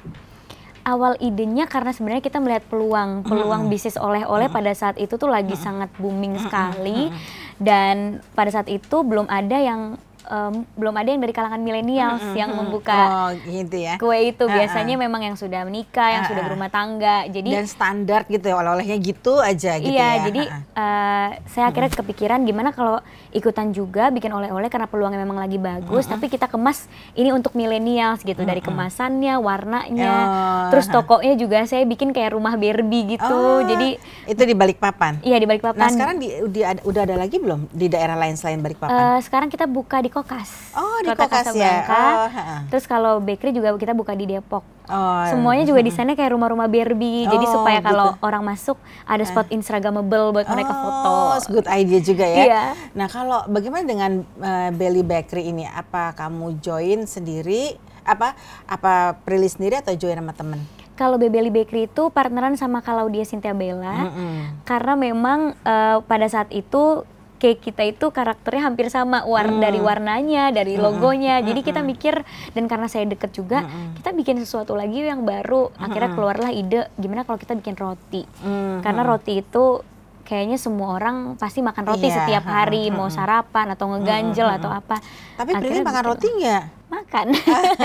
awal 0.88 1.20
idenya 1.20 1.68
karena 1.68 1.92
sebenarnya 1.92 2.24
kita 2.24 2.40
melihat 2.40 2.64
peluang 2.64 3.20
peluang 3.28 3.68
bisnis 3.68 4.00
oleh-oleh 4.00 4.48
pada 4.48 4.72
saat 4.72 4.96
itu 4.96 5.20
tuh 5.20 5.28
lagi 5.28 5.52
sangat 5.52 5.92
booming 6.00 6.40
sekali. 6.40 7.12
Dan 7.60 8.24
pada 8.32 8.48
saat 8.48 8.70
itu 8.72 9.04
belum 9.04 9.28
ada 9.28 9.58
yang 9.60 10.00
em, 10.28 10.54
belum 10.72 10.94
ada 10.94 11.08
yang 11.08 11.18
dari 11.18 11.32
kalangan 11.32 11.58
milenials 11.58 12.22
yang 12.32 12.52
membuka 12.52 12.96
Oh, 13.00 13.28
gitu 13.42 13.74
ya. 13.74 13.96
kue 13.96 14.28
itu 14.28 14.44
biasanya 14.44 14.94
memang 14.94 15.22
yang 15.22 15.34
sudah 15.34 15.64
menikah 15.64 16.08
yang 16.10 16.24
sudah 16.24 16.38
Ha-ha. 16.38 16.48
berumah 16.48 16.68
tangga 16.68 17.16
jadi 17.26 17.48
Dan 17.50 17.66
standar 17.66 18.20
gitu 18.26 18.44
ya, 18.44 18.54
oleh-olehnya 18.54 18.96
gitu 18.96 19.38
aja 19.38 19.72
gitu 19.76 19.88
iya, 19.88 20.08
ya. 20.14 20.24
jadi 20.26 20.42
Ha-ha. 20.44 20.60
eh, 20.76 21.28
saya 21.46 21.64
akhirnya 21.66 21.90
kepikiran 21.90 22.40
gimana 22.42 22.70
kalau 22.70 23.00
ikutan 23.30 23.70
juga 23.70 24.08
bikin 24.08 24.28
oleh-oleh 24.28 24.68
karena 24.68 24.86
peluangnya 24.86 25.18
memang 25.18 25.36
lagi 25.38 25.56
bagus, 25.56 26.04
tapi 26.04 26.26
kita 26.26 26.46
kemas 26.46 26.84
ini 27.12 27.28
untuk 27.28 27.52
milenials 27.52 28.20
gitu 28.20 28.40
dari 28.40 28.60
kemasannya, 28.60 29.36
warnanya, 29.36 30.14
Oh, 30.18 30.68
terus 30.68 30.86
tokonya 30.86 31.34
juga 31.34 31.64
saya 31.64 31.84
bikin 31.84 32.10
kayak 32.10 32.32
rumah 32.32 32.54
Barbie 32.54 33.14
gitu, 33.14 33.28
Oh, 33.28 33.60
jadi 33.60 34.00
itu 34.24 34.42
di 34.42 34.54
Balikpapan. 34.54 35.20
iya 35.20 35.36
di 35.36 35.44
Balikpapan. 35.44 35.76
Nah, 35.78 35.88
sekarang 35.88 36.16
di, 36.16 36.28
di- 36.48 36.62
ada- 36.62 36.80
udah 36.82 37.02
ada 37.02 37.16
lagi 37.16 37.36
belum 37.36 37.68
di 37.68 37.86
daerah 37.86 38.16
lain 38.16 38.34
selain 38.34 38.58
Balikpapan? 38.58 38.96
Eh, 39.14 39.20
sekarang 39.20 39.48
kita 39.48 39.64
buka 39.64 39.98
di 39.98 40.08
Kokas. 40.18 40.74
Oh, 40.74 40.98
di 40.98 41.14
Kota 41.14 41.30
Kokas 41.30 41.54
ya. 41.54 41.86
Oh. 41.86 42.26
Terus 42.66 42.84
kalau 42.90 43.22
bakery 43.22 43.54
juga 43.54 43.70
kita 43.78 43.94
buka 43.94 44.18
di 44.18 44.26
Depok. 44.26 44.66
Oh, 44.90 45.22
Semuanya 45.30 45.62
juga 45.62 45.78
desainnya 45.84 46.18
kayak 46.18 46.34
rumah-rumah 46.34 46.66
Barbie. 46.66 47.28
Jadi 47.28 47.46
Oh, 47.46 47.60
supaya 47.60 47.78
kalau 47.78 48.16
gitu. 48.16 48.24
orang 48.26 48.42
masuk 48.42 48.76
ada 49.06 49.22
spot 49.22 49.46
Instagramable 49.54 50.34
buat 50.34 50.46
mereka 50.50 50.72
foto. 50.74 51.08
Oh, 51.08 51.38
good 51.54 51.68
idea 51.70 52.00
juga 52.02 52.26
ya. 52.26 52.42
Iya. 52.42 52.62
Nah, 52.98 53.06
kalau 53.06 53.46
bagaimana 53.46 53.84
dengan 53.86 54.24
eh, 54.42 54.70
Belly 54.74 55.06
Bakery 55.06 55.54
ini? 55.54 55.68
Apa 55.68 56.16
kamu 56.18 56.58
join 56.58 57.06
sendiri? 57.06 57.78
Apa 58.02 58.32
apa 58.64 59.20
Prilly 59.22 59.46
sendiri 59.46 59.78
atau 59.78 59.92
join 59.94 60.16
sama 60.16 60.32
temen? 60.32 60.58
Kalau 60.98 61.14
Bebeli 61.14 61.52
Bakery 61.54 61.86
itu 61.86 62.10
partneran 62.10 62.58
sama 62.58 62.82
Claudia 62.82 63.22
Cynthia 63.22 63.54
Bella. 63.54 64.10
Mm-mm. 64.10 64.66
Karena 64.66 64.98
memang 64.98 65.54
eh, 65.62 65.96
pada 66.02 66.26
saat 66.26 66.50
itu 66.50 67.06
cake 67.38 67.62
kita 67.62 67.82
itu 67.84 68.06
karakternya 68.08 68.62
hampir 68.64 68.86
sama 68.86 69.22
war 69.22 69.46
Hmm. 69.46 69.58
dari 69.58 69.78
warnanya, 69.78 70.50
dari 70.50 70.74
logonya. 70.74 71.38
Jadi 71.40 71.60
kita 71.62 71.80
mikir 71.80 72.20
dan 72.50 72.66
karena 72.66 72.84
saya 72.84 73.02
deket 73.04 73.32
juga, 73.32 73.62
kita 73.94 74.10
bikin 74.12 74.36
sesuatu 74.36 74.74
lagi 74.74 75.00
yang 75.00 75.22
baru. 75.22 75.70
Akhirnya 75.74 76.10
keluarlah 76.10 76.50
ide 76.50 76.90
gimana 76.94 77.22
kalau 77.22 77.36
kita 77.36 77.54
bikin 77.54 77.74
roti. 77.74 78.26
Hmm, 78.38 78.78
Karena 78.80 79.02
roti 79.02 79.38
itu 79.38 79.80
kayaknya 80.22 80.56
semua 80.56 80.92
orang 80.92 81.16
pasti 81.34 81.58
makan 81.58 81.84
roti 81.86 82.04
Iya, 82.04 82.16
setiap 82.20 82.44
ha, 82.44 82.60
hari, 82.60 82.90
mau 82.90 83.08
sarapan 83.08 83.72
atau 83.72 83.88
ngeganjel 83.88 84.44
atau 84.52 84.68
apa. 84.68 85.00
Tapi 85.34 85.50
Akhirnya 85.52 85.80
makan 85.80 85.94
bikin- 85.96 86.04
roti 86.04 86.28
nggak? 86.36 86.62
Makan. 86.88 87.26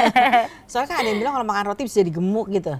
Soalnya 0.70 0.88
kan 0.90 0.98
ada 0.98 1.08
yang 1.08 1.20
bilang 1.20 1.34
kalau 1.34 1.46
makan 1.46 1.66
roti 1.66 1.82
bisa 1.84 2.02
jadi 2.02 2.12
gemuk 2.12 2.48
gitu. 2.50 2.74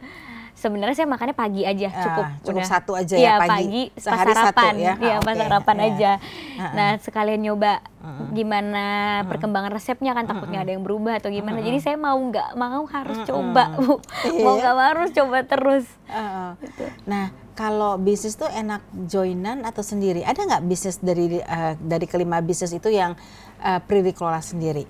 Sebenarnya 0.64 0.96
saya 0.96 1.06
makannya 1.06 1.36
pagi 1.36 1.62
aja 1.62 1.88
Ah, 1.90 2.00
cukup. 2.02 2.26
cukup 2.42 2.56
udah. 2.56 2.72
satu 2.72 2.92
aja 2.96 3.14
Iya, 3.14 3.28
ya, 3.28 3.34
pagi. 3.38 3.52
pagi 3.52 3.84
pas 3.92 4.00
Sehari 4.00 4.32
satu 4.32 4.40
sarapan. 4.40 4.74
ya? 4.80 4.94
Iya 4.98 5.12
Ah, 5.12 5.20
pas 5.20 5.36
oke. 5.36 5.42
sarapan 5.44 5.76
Iya. 5.76 5.88
aja. 5.90 6.12
Ah, 6.56 6.72
Nah 6.72 6.90
sekalian 6.98 7.42
nyoba 7.42 7.74
gimana 8.32 8.86
perkembangan 9.26 9.72
resepnya 9.72 10.12
kan 10.12 10.24
takutnya 10.24 10.60
ada 10.60 10.72
yang 10.72 10.82
berubah 10.82 11.20
atau 11.20 11.28
gimana. 11.30 11.60
Jadi 11.60 11.80
saya 11.80 11.98
mau 11.98 12.16
nggak 12.16 12.56
mau 12.56 12.84
harus 12.86 13.18
coba 13.24 13.76
bu. 13.76 14.00
mau 14.40 14.54
Iya. 14.54 14.60
nggak 14.62 14.74
mau 14.74 14.86
harus 14.90 15.10
coba 15.12 15.38
terus. 15.44 15.86
Heeh. 16.06 16.50
Gitu. 16.62 16.84
Nah, 17.06 17.26
kalau 17.54 17.96
bisnis 17.98 18.34
tuh 18.34 18.48
enak 18.48 18.80
joinan 19.06 19.62
atau 19.62 19.82
sendiri? 19.82 20.22
Ada 20.22 20.42
nggak 20.42 20.64
bisnis 20.64 20.98
dari 20.98 21.38
eh, 21.38 21.74
dari 21.78 22.06
kelima 22.06 22.40
bisnis 22.40 22.72
itu 22.72 22.88
yang 22.88 23.14
uh, 23.60 23.80
Prilly 23.80 24.12
kelola 24.12 24.40
sendiri? 24.40 24.88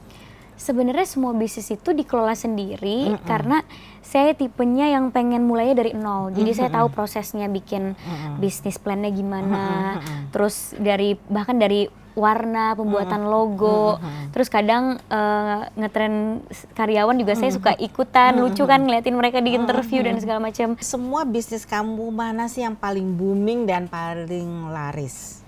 Sebenarnya 0.54 1.08
semua 1.10 1.34
bisnis 1.34 1.70
itu 1.74 1.92
dikelola 1.92 2.38
sendiri 2.38 3.18
karena 3.26 3.66
saya 4.04 4.36
tipenya 4.38 4.92
yang 4.92 5.10
pengen 5.10 5.48
mulainya 5.48 5.82
dari 5.82 5.92
nol. 5.98 6.30
Jadi 6.32 6.52
saya 6.54 6.70
tahu 6.70 6.94
prosesnya 6.94 7.50
bikin 7.50 7.98
bisnis 8.38 8.78
plannya 8.78 9.10
gimana. 9.10 9.98
Terus 10.30 10.78
dari 10.78 11.18
bahkan 11.28 11.58
dari 11.58 11.90
warna, 12.14 12.78
pembuatan 12.78 13.26
logo. 13.26 13.98
Terus 14.34 14.50
kadang 14.50 14.98
eh, 15.10 15.60
ngetren 15.78 16.46
karyawan 16.78 17.18
juga 17.18 17.34
saya 17.34 17.52
suka 17.54 17.74
ikutan, 17.78 18.38
lucu 18.38 18.64
kan 18.66 18.82
ngeliatin 18.86 19.18
mereka 19.18 19.42
di 19.42 19.58
interview 19.58 20.02
dan 20.06 20.18
segala 20.22 20.40
macam. 20.42 20.78
Semua 20.82 21.26
bisnis 21.26 21.66
kamu 21.66 22.10
mana 22.14 22.46
sih 22.50 22.62
yang 22.66 22.78
paling 22.78 23.18
booming 23.18 23.66
dan 23.66 23.90
paling 23.90 24.70
laris? 24.70 25.43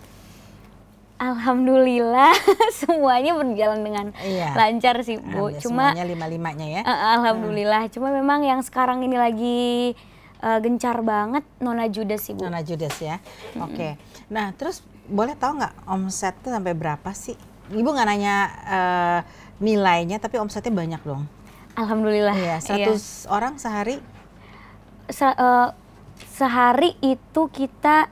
Alhamdulillah 1.15 2.36
semuanya 2.81 3.34
berjalan 3.34 3.81
dengan 3.81 4.05
Iya. 4.19 4.51
lancar 4.53 5.00
sih 5.01 5.15
Bu. 5.15 5.48
Hampir 5.48 5.63
Cuma 5.63 5.91
semuanya 5.91 6.05
lima-limanya 6.05 6.67
ya. 6.69 6.81
Eh, 6.84 7.00
Alhamdulillah. 7.15 7.88
Cuma 7.88 8.10
memang 8.10 8.41
yang 8.41 8.60
sekarang 8.60 9.00
ini 9.00 9.15
lagi 9.15 9.95
eh, 10.38 10.60
gencar 10.60 11.00
banget 11.01 11.48
Nona 11.57 11.88
Judas 11.88 12.19
sih 12.19 12.36
Bu. 12.36 12.43
Nona 12.43 12.60
Judas 12.62 12.95
ya. 12.98 13.24
Oke. 13.57 13.95
Nah, 14.27 14.51
terus 14.53 14.84
boleh 15.05 15.34
tahu 15.34 15.55
nggak 15.57 15.88
omset 15.88 16.36
tuh 16.39 16.50
sampai 16.50 16.74
berapa 16.74 17.10
sih? 17.12 17.38
Ibu 17.67 17.88
nggak 17.88 18.07
nanya 18.07 18.36
eh, 18.65 19.19
nilainya, 19.57 20.19
tapi 20.19 20.36
omsetnya 20.36 20.69
banyak 20.69 21.01
dong. 21.01 21.24
Alhamdulillah. 21.75 22.36
Iya, 22.36 22.57
100 22.60 23.27
orang 23.27 23.55
sehari. 23.55 24.00
Se- 25.07 25.31
eh, 25.31 25.67
sehari 26.29 26.91
itu 27.00 27.41
kita 27.48 28.07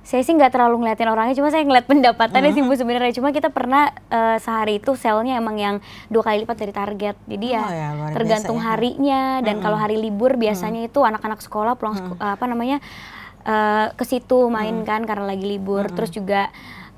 saya 0.00 0.24
sih 0.24 0.32
nggak 0.32 0.50
terlalu 0.50 0.80
ngeliatin 0.80 1.06
orangnya, 1.06 1.36
cuma 1.36 1.52
saya 1.52 1.62
ngeliat 1.62 1.84
pendapatannya 1.84 2.50
sih 2.50 2.64
Bu 2.64 2.72
sebenarnya. 2.72 3.12
Cuma 3.12 3.30
kita 3.30 3.52
pernah 3.52 3.92
eh, 4.08 4.36
sehari 4.38 4.80
itu 4.80 4.96
selnya 4.96 5.36
emang 5.36 5.54
yang 5.54 5.76
dua 6.08 6.24
kali 6.24 6.42
lipat 6.42 6.56
dari 6.56 6.72
target. 6.72 7.16
Jadi 7.28 7.46
ya, 7.46 7.62
Oh 7.62 7.70
ya, 7.70 7.88
biasa 7.92 8.14
tergantung 8.16 8.58
ya. 8.58 8.64
harinya 8.72 9.22
dan 9.40 9.60
kalau 9.60 9.76
hari 9.76 9.96
libur 9.96 10.34
biasanya 10.34 10.82
itu 10.82 10.98
anak-anak 10.98 11.38
sekolah 11.38 11.76
pulang 11.76 11.94
seko- 11.94 12.18
apa 12.18 12.44
namanya 12.44 12.80
eh, 13.44 13.86
ke 13.92 14.02
situ 14.02 14.48
main 14.48 14.82
kan 14.82 15.04
karena 15.04 15.28
lagi 15.28 15.44
libur. 15.44 15.86
Terus 15.92 16.10
juga 16.10 16.48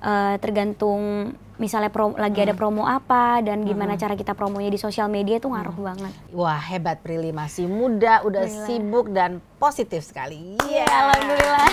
eh, 0.01 0.35
tergantung 0.39 1.35
misalnya 1.61 1.95
prom- 1.95 2.17
lagi 2.17 2.43
ada 2.43 2.55
promo 2.55 2.83
apa 2.83 3.39
dan 3.39 3.63
gimana 3.63 3.95
cara 3.95 4.15
kita 4.15 4.35
promonya 4.35 4.67
di 4.67 4.81
sosial 4.81 5.07
media 5.07 5.39
itu 5.39 5.47
ngaruh 5.47 5.77
banget. 5.77 6.11
Wah, 6.33 6.59
hebat 6.59 6.99
Prilly 6.99 7.31
masih 7.31 7.67
muda, 7.67 8.23
udah 8.23 8.47
sibuk 8.67 9.11
dan 9.11 9.39
positif 9.59 10.03
sekali. 10.03 10.59
Iya, 10.59 10.87
alhamdulillah. 10.87 11.67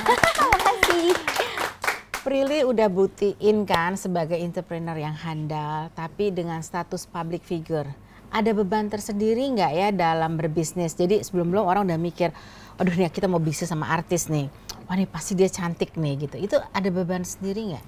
Prilly 2.20 2.68
udah 2.68 2.91
buktiin 2.91 3.63
kan 3.63 3.96
sebagai 3.96 4.38
entrepreneur 4.38 4.94
yang 4.94 5.15
handal, 5.15 5.89
tapi 5.96 6.29
dengan 6.29 6.60
status 6.62 7.08
public 7.08 7.41
figure. 7.41 7.89
Ada 8.29 8.53
beban 8.53 8.86
tersendiri 8.91 9.50
nggak 9.56 9.72
ya 9.74 9.89
dalam 9.89 10.38
berbisnis? 10.38 10.94
Jadi 10.94 11.25
sebelum-belum 11.25 11.65
orang 11.65 11.89
udah 11.89 11.98
mikir, 11.98 12.29
aduh 12.77 12.94
nih 12.94 13.10
kita 13.10 13.25
mau 13.25 13.41
bisnis 13.41 13.74
sama 13.74 13.89
artis 13.89 14.29
nih. 14.29 14.46
Wah 14.86 15.00
nih 15.00 15.10
pasti 15.10 15.34
dia 15.34 15.50
cantik 15.50 15.98
nih 15.98 16.29
gitu. 16.29 16.38
Itu 16.38 16.62
ada 16.62 16.89
beban 16.94 17.25
sendiri 17.25 17.74
nggak? 17.74 17.86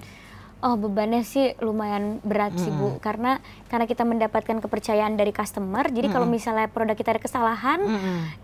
Oh 0.62 0.78
bebannya 0.78 1.26
sih 1.26 1.58
lumayan 1.58 2.22
berat 2.22 2.54
sih 2.54 2.70
Bu 2.70 3.02
karena 3.02 3.42
karena 3.66 3.82
kita 3.82 4.06
mendapatkan 4.06 4.62
kepercayaan 4.62 5.18
dari 5.18 5.34
customer 5.34 5.90
jadi 5.90 6.06
kalau 6.06 6.22
misalnya 6.22 6.70
produk 6.70 6.94
kita 6.94 7.18
ada 7.18 7.22
kesalahan 7.22 7.82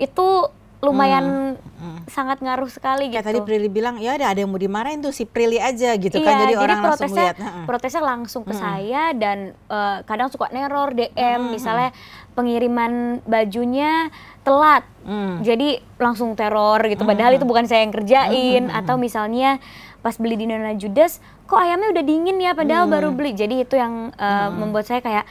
itu 0.03 0.51
lumayan 0.79 1.59
sangat 2.07 2.39
ngaruh 2.39 2.71
sekali 2.71 3.11
gitu. 3.11 3.19
Kayak 3.19 3.29
tadi 3.35 3.41
Prilly 3.43 3.71
bilang, 3.71 3.99
ya 3.99 4.15
ada 4.15 4.31
ada 4.31 4.39
yang 4.39 4.51
mau 4.51 4.59
dimarahin 4.59 5.03
tuh 5.03 5.11
si 5.11 5.27
Prilly 5.27 5.59
aja 5.59 5.95
gitu 5.99 6.19
iya, 6.19 6.27
kan. 6.27 6.35
Jadi, 6.47 6.55
orang 6.55 6.79
langsung 6.81 7.11
protesnya, 7.11 7.25
lihat. 7.27 7.37
"Heeh." 7.39 7.65
protesnya 7.67 8.03
langsung 8.03 8.43
ke 8.47 8.55
saya 8.55 9.03
dan 9.15 9.39
eh, 9.55 9.99
kadang 10.07 10.29
suka 10.31 10.51
neror 10.55 10.95
DM 10.95 11.51
misalnya 11.51 11.91
pengiriman 12.39 13.19
bajunya 13.27 14.11
telat. 14.47 14.87
Hmm. 15.03 15.43
Jadi 15.43 15.83
langsung 15.99 16.39
teror 16.39 16.79
gitu 16.87 17.03
padahal 17.03 17.35
itu 17.35 17.45
bukan 17.45 17.67
saya 17.67 17.83
yang 17.83 17.95
kerjain 17.95 18.65
atau 18.71 18.95
misalnya 18.95 19.59
pas 19.99 20.15
beli 20.15 20.39
di 20.39 20.47
Nona 20.47 20.79
Judas 20.79 21.19
kok 21.51 21.59
ayamnya 21.59 21.91
udah 21.91 22.05
dingin 22.07 22.39
ya 22.39 22.55
padahal 22.55 22.87
baru 22.87 23.11
beli. 23.11 23.35
Jadi 23.35 23.67
itu 23.67 23.75
yang 23.75 24.15
eh, 24.15 24.49
membuat 24.55 24.87
saya 24.87 25.03
kayak 25.03 25.27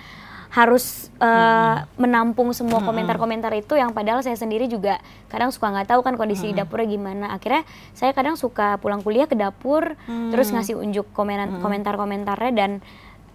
harus 0.57 1.13
eh, 1.21 1.77
menampung 2.01 2.49
semua 2.49 2.81
komentar-komentar 2.81 3.53
itu 3.53 3.77
yang 3.77 3.93
padahal 3.93 4.25
saya 4.25 4.33
sendiri 4.33 4.65
juga 4.65 4.97
kadang 5.29 5.53
suka 5.53 5.69
nggak 5.69 5.93
tahu 5.93 6.01
kan 6.01 6.17
kondisi 6.17 6.49
di 6.49 6.57
dapurnya 6.57 6.89
gimana. 6.89 7.25
Akhirnya 7.29 7.61
saya 7.93 8.09
kadang 8.09 8.33
suka 8.33 8.81
pulang 8.81 9.05
kuliah 9.05 9.29
ke 9.29 9.37
dapur 9.37 9.93
terus 10.33 10.49
ngasih 10.49 10.73
unjuk 10.73 11.05
komenan- 11.13 11.61
komentar-komentarnya 11.61 12.53
dan 12.57 12.71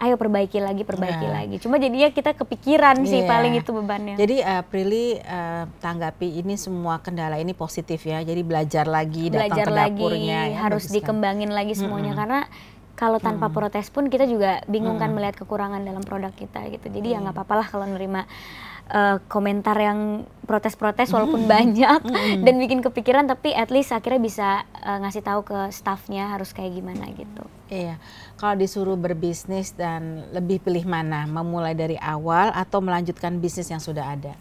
ayo 0.02 0.18
perbaiki 0.18 0.58
lagi, 0.58 0.82
perbaiki 0.82 1.22
Ya. 1.22 1.30
lagi. 1.30 1.56
Cuma 1.62 1.78
jadinya 1.78 2.10
kita 2.10 2.34
kepikiran 2.34 3.06
sih 3.06 3.22
Iya. 3.22 3.30
paling 3.30 3.54
itu 3.54 3.70
bebannya. 3.70 4.18
Jadi 4.18 4.42
uh, 4.42 4.66
Prilly 4.66 5.22
uh, 5.22 5.70
tanggapi 5.78 6.42
ini 6.42 6.58
semua 6.58 6.98
kendala 6.98 7.38
ini 7.38 7.54
positif 7.54 8.02
ya. 8.02 8.18
Jadi 8.18 8.42
belajar 8.42 8.82
lagi, 8.82 9.30
datang 9.30 9.46
belajar 9.54 9.66
ke 9.66 9.70
lagi 9.70 10.02
dapurnya. 10.02 10.40
ya, 10.50 10.58
harus 10.58 10.90
dikembangin 10.90 11.54
lagi 11.54 11.78
semuanya 11.78 12.18
karena 12.18 12.50
kalau 13.02 13.18
tanpa 13.18 13.50
protes 13.50 13.90
pun 13.90 14.06
kita 14.06 14.30
juga 14.30 14.62
bingung 14.70 14.94
kan 14.94 15.10
melihat 15.10 15.42
kekurangan 15.42 15.82
dalam 15.82 16.06
produk 16.06 16.30
kita 16.30 16.70
gitu. 16.70 16.86
Jadi 16.86 17.10
ya 17.10 17.18
nggak 17.18 17.34
apa-apa 17.34 17.54
lah 17.58 17.66
kalau 17.66 17.90
nerima 17.90 18.30
eh, 18.86 19.18
komentar 19.26 19.74
yang 19.74 20.22
protes-protes 20.46 21.10
walaupun 21.10 21.50
banyak 21.50 21.98
dan 22.46 22.54
bikin 22.62 22.78
kepikiran 22.78 23.26
tapi 23.26 23.58
at 23.58 23.74
least 23.74 23.90
akhirnya 23.90 24.22
bisa 24.22 24.48
eh, 24.86 24.98
ngasih 25.02 25.26
tahu 25.26 25.42
ke 25.42 25.74
staffnya 25.74 26.30
harus 26.30 26.54
kayak 26.54 26.78
gimana 26.78 27.10
gitu. 27.18 27.42
Iya, 27.66 27.98
kalau 28.38 28.54
disuruh 28.54 28.94
berbisnis 28.94 29.74
dan 29.74 30.30
lebih 30.30 30.62
pilih 30.62 30.86
mana, 30.86 31.26
memulai 31.26 31.74
dari 31.74 31.98
awal 31.98 32.54
atau 32.54 32.78
melanjutkan 32.78 33.42
bisnis 33.42 33.66
yang 33.66 33.82
sudah 33.82 34.14
ada? 34.14 34.38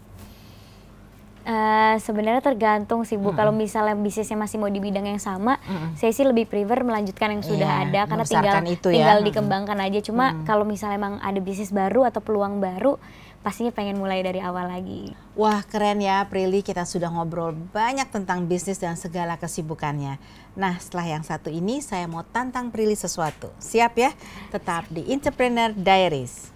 Eh, 1.42 1.96
sebenarnya 1.98 2.38
tergantung 2.38 3.02
sih 3.02 3.18
Bu. 3.18 3.34
Kalau 3.34 3.50
misalnya 3.50 3.98
bisnisnya 3.98 4.38
masih 4.38 4.62
mau 4.62 4.70
di 4.70 4.78
bidang 4.78 5.10
yang 5.10 5.18
sama, 5.18 5.58
saya 5.98 6.14
sih 6.14 6.22
lebih 6.22 6.46
prefer 6.46 6.86
melanjutkan 6.86 7.34
yang 7.34 7.42
sudah 7.42 7.82
Iya, 7.82 7.82
ada 7.90 8.00
karena 8.06 8.24
tinggal 8.26 8.62
itu 8.70 8.88
ya. 8.88 8.94
tinggal 8.94 9.18
dikembangkan 9.26 9.78
aja. 9.82 9.98
Cuma 10.06 10.38
kalau 10.46 10.62
misalnya 10.62 11.02
emang 11.02 11.14
ada 11.18 11.40
bisnis 11.42 11.74
baru 11.74 12.06
atau 12.06 12.22
peluang 12.22 12.62
baru, 12.62 12.94
pastinya 13.42 13.74
pengen 13.74 13.98
mulai 13.98 14.22
dari 14.22 14.38
awal 14.38 14.70
lagi. 14.70 15.18
Wah 15.34 15.66
keren 15.66 15.98
ya 15.98 16.22
Prilly, 16.30 16.62
kita 16.62 16.86
sudah 16.86 17.10
ngobrol 17.10 17.58
banyak 17.74 18.06
tentang 18.14 18.46
bisnis 18.46 18.78
dan 18.78 18.94
segala 18.94 19.34
kesibukannya. 19.34 20.22
Nah 20.54 20.78
setelah 20.78 21.18
yang 21.18 21.26
satu 21.26 21.50
ini 21.50 21.82
saya 21.82 22.06
mau 22.06 22.22
tantang 22.22 22.70
Prilly 22.70 22.94
sesuatu. 22.94 23.50
Siap 23.58 23.98
ya? 23.98 24.14
Tetap 24.54 24.86
di 24.94 25.10
Entrepreneur 25.10 25.74
Diaries. 25.74 26.54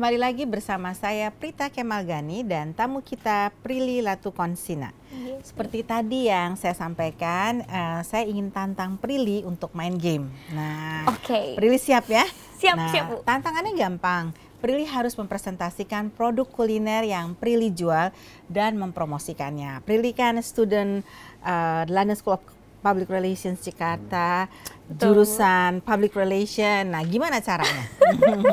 kembali 0.08 0.24
lagi 0.24 0.48
bersama 0.48 0.96
saya 0.96 1.28
Prita 1.36 1.68
Kemalgani 1.68 2.40
dan 2.40 2.72
tamu 2.72 3.04
kita 3.04 3.52
Prilly 3.60 4.00
Latukonsina. 4.00 4.96
Seperti 5.44 5.84
tadi 5.84 6.32
yang 6.32 6.56
saya 6.56 6.72
sampaikan, 6.80 7.60
eh, 7.68 8.00
saya 8.08 8.24
ingin 8.24 8.48
tantang 8.48 8.96
Prilly 8.96 9.44
untuk 9.44 9.76
main 9.76 10.00
game. 10.00 10.32
Nah, 10.56 11.12
Oke. 11.12 11.60
Prilly 11.60 11.76
siap 11.76 12.08
ya? 12.08 12.24
Siap, 12.56 12.78
nah, 12.80 12.88
siap, 12.88 13.04
Bu. 13.12 13.16
Tantangannya 13.28 13.76
gampang. 13.76 14.32
Prilly 14.64 14.88
harus 14.88 15.12
mempresentasikan 15.20 16.08
produk 16.16 16.48
kuliner 16.48 17.04
yang 17.04 17.36
Prilly 17.36 17.76
jual 17.76 18.16
dan 18.48 18.80
mempromosikannya. 18.80 19.84
Prilly 19.84 20.16
kan 20.16 20.40
student 20.40 21.04
eh, 21.44 21.84
London 21.92 22.16
School 22.16 22.40
of 22.40 22.57
Public 22.88 23.12
Relations 23.12 23.60
Jakarta, 23.60 24.48
Betul, 24.88 25.20
jurusan 25.20 25.84
Public 25.84 26.16
Relation. 26.16 26.88
Nah, 26.88 27.04
gimana 27.04 27.44
caranya? 27.44 27.84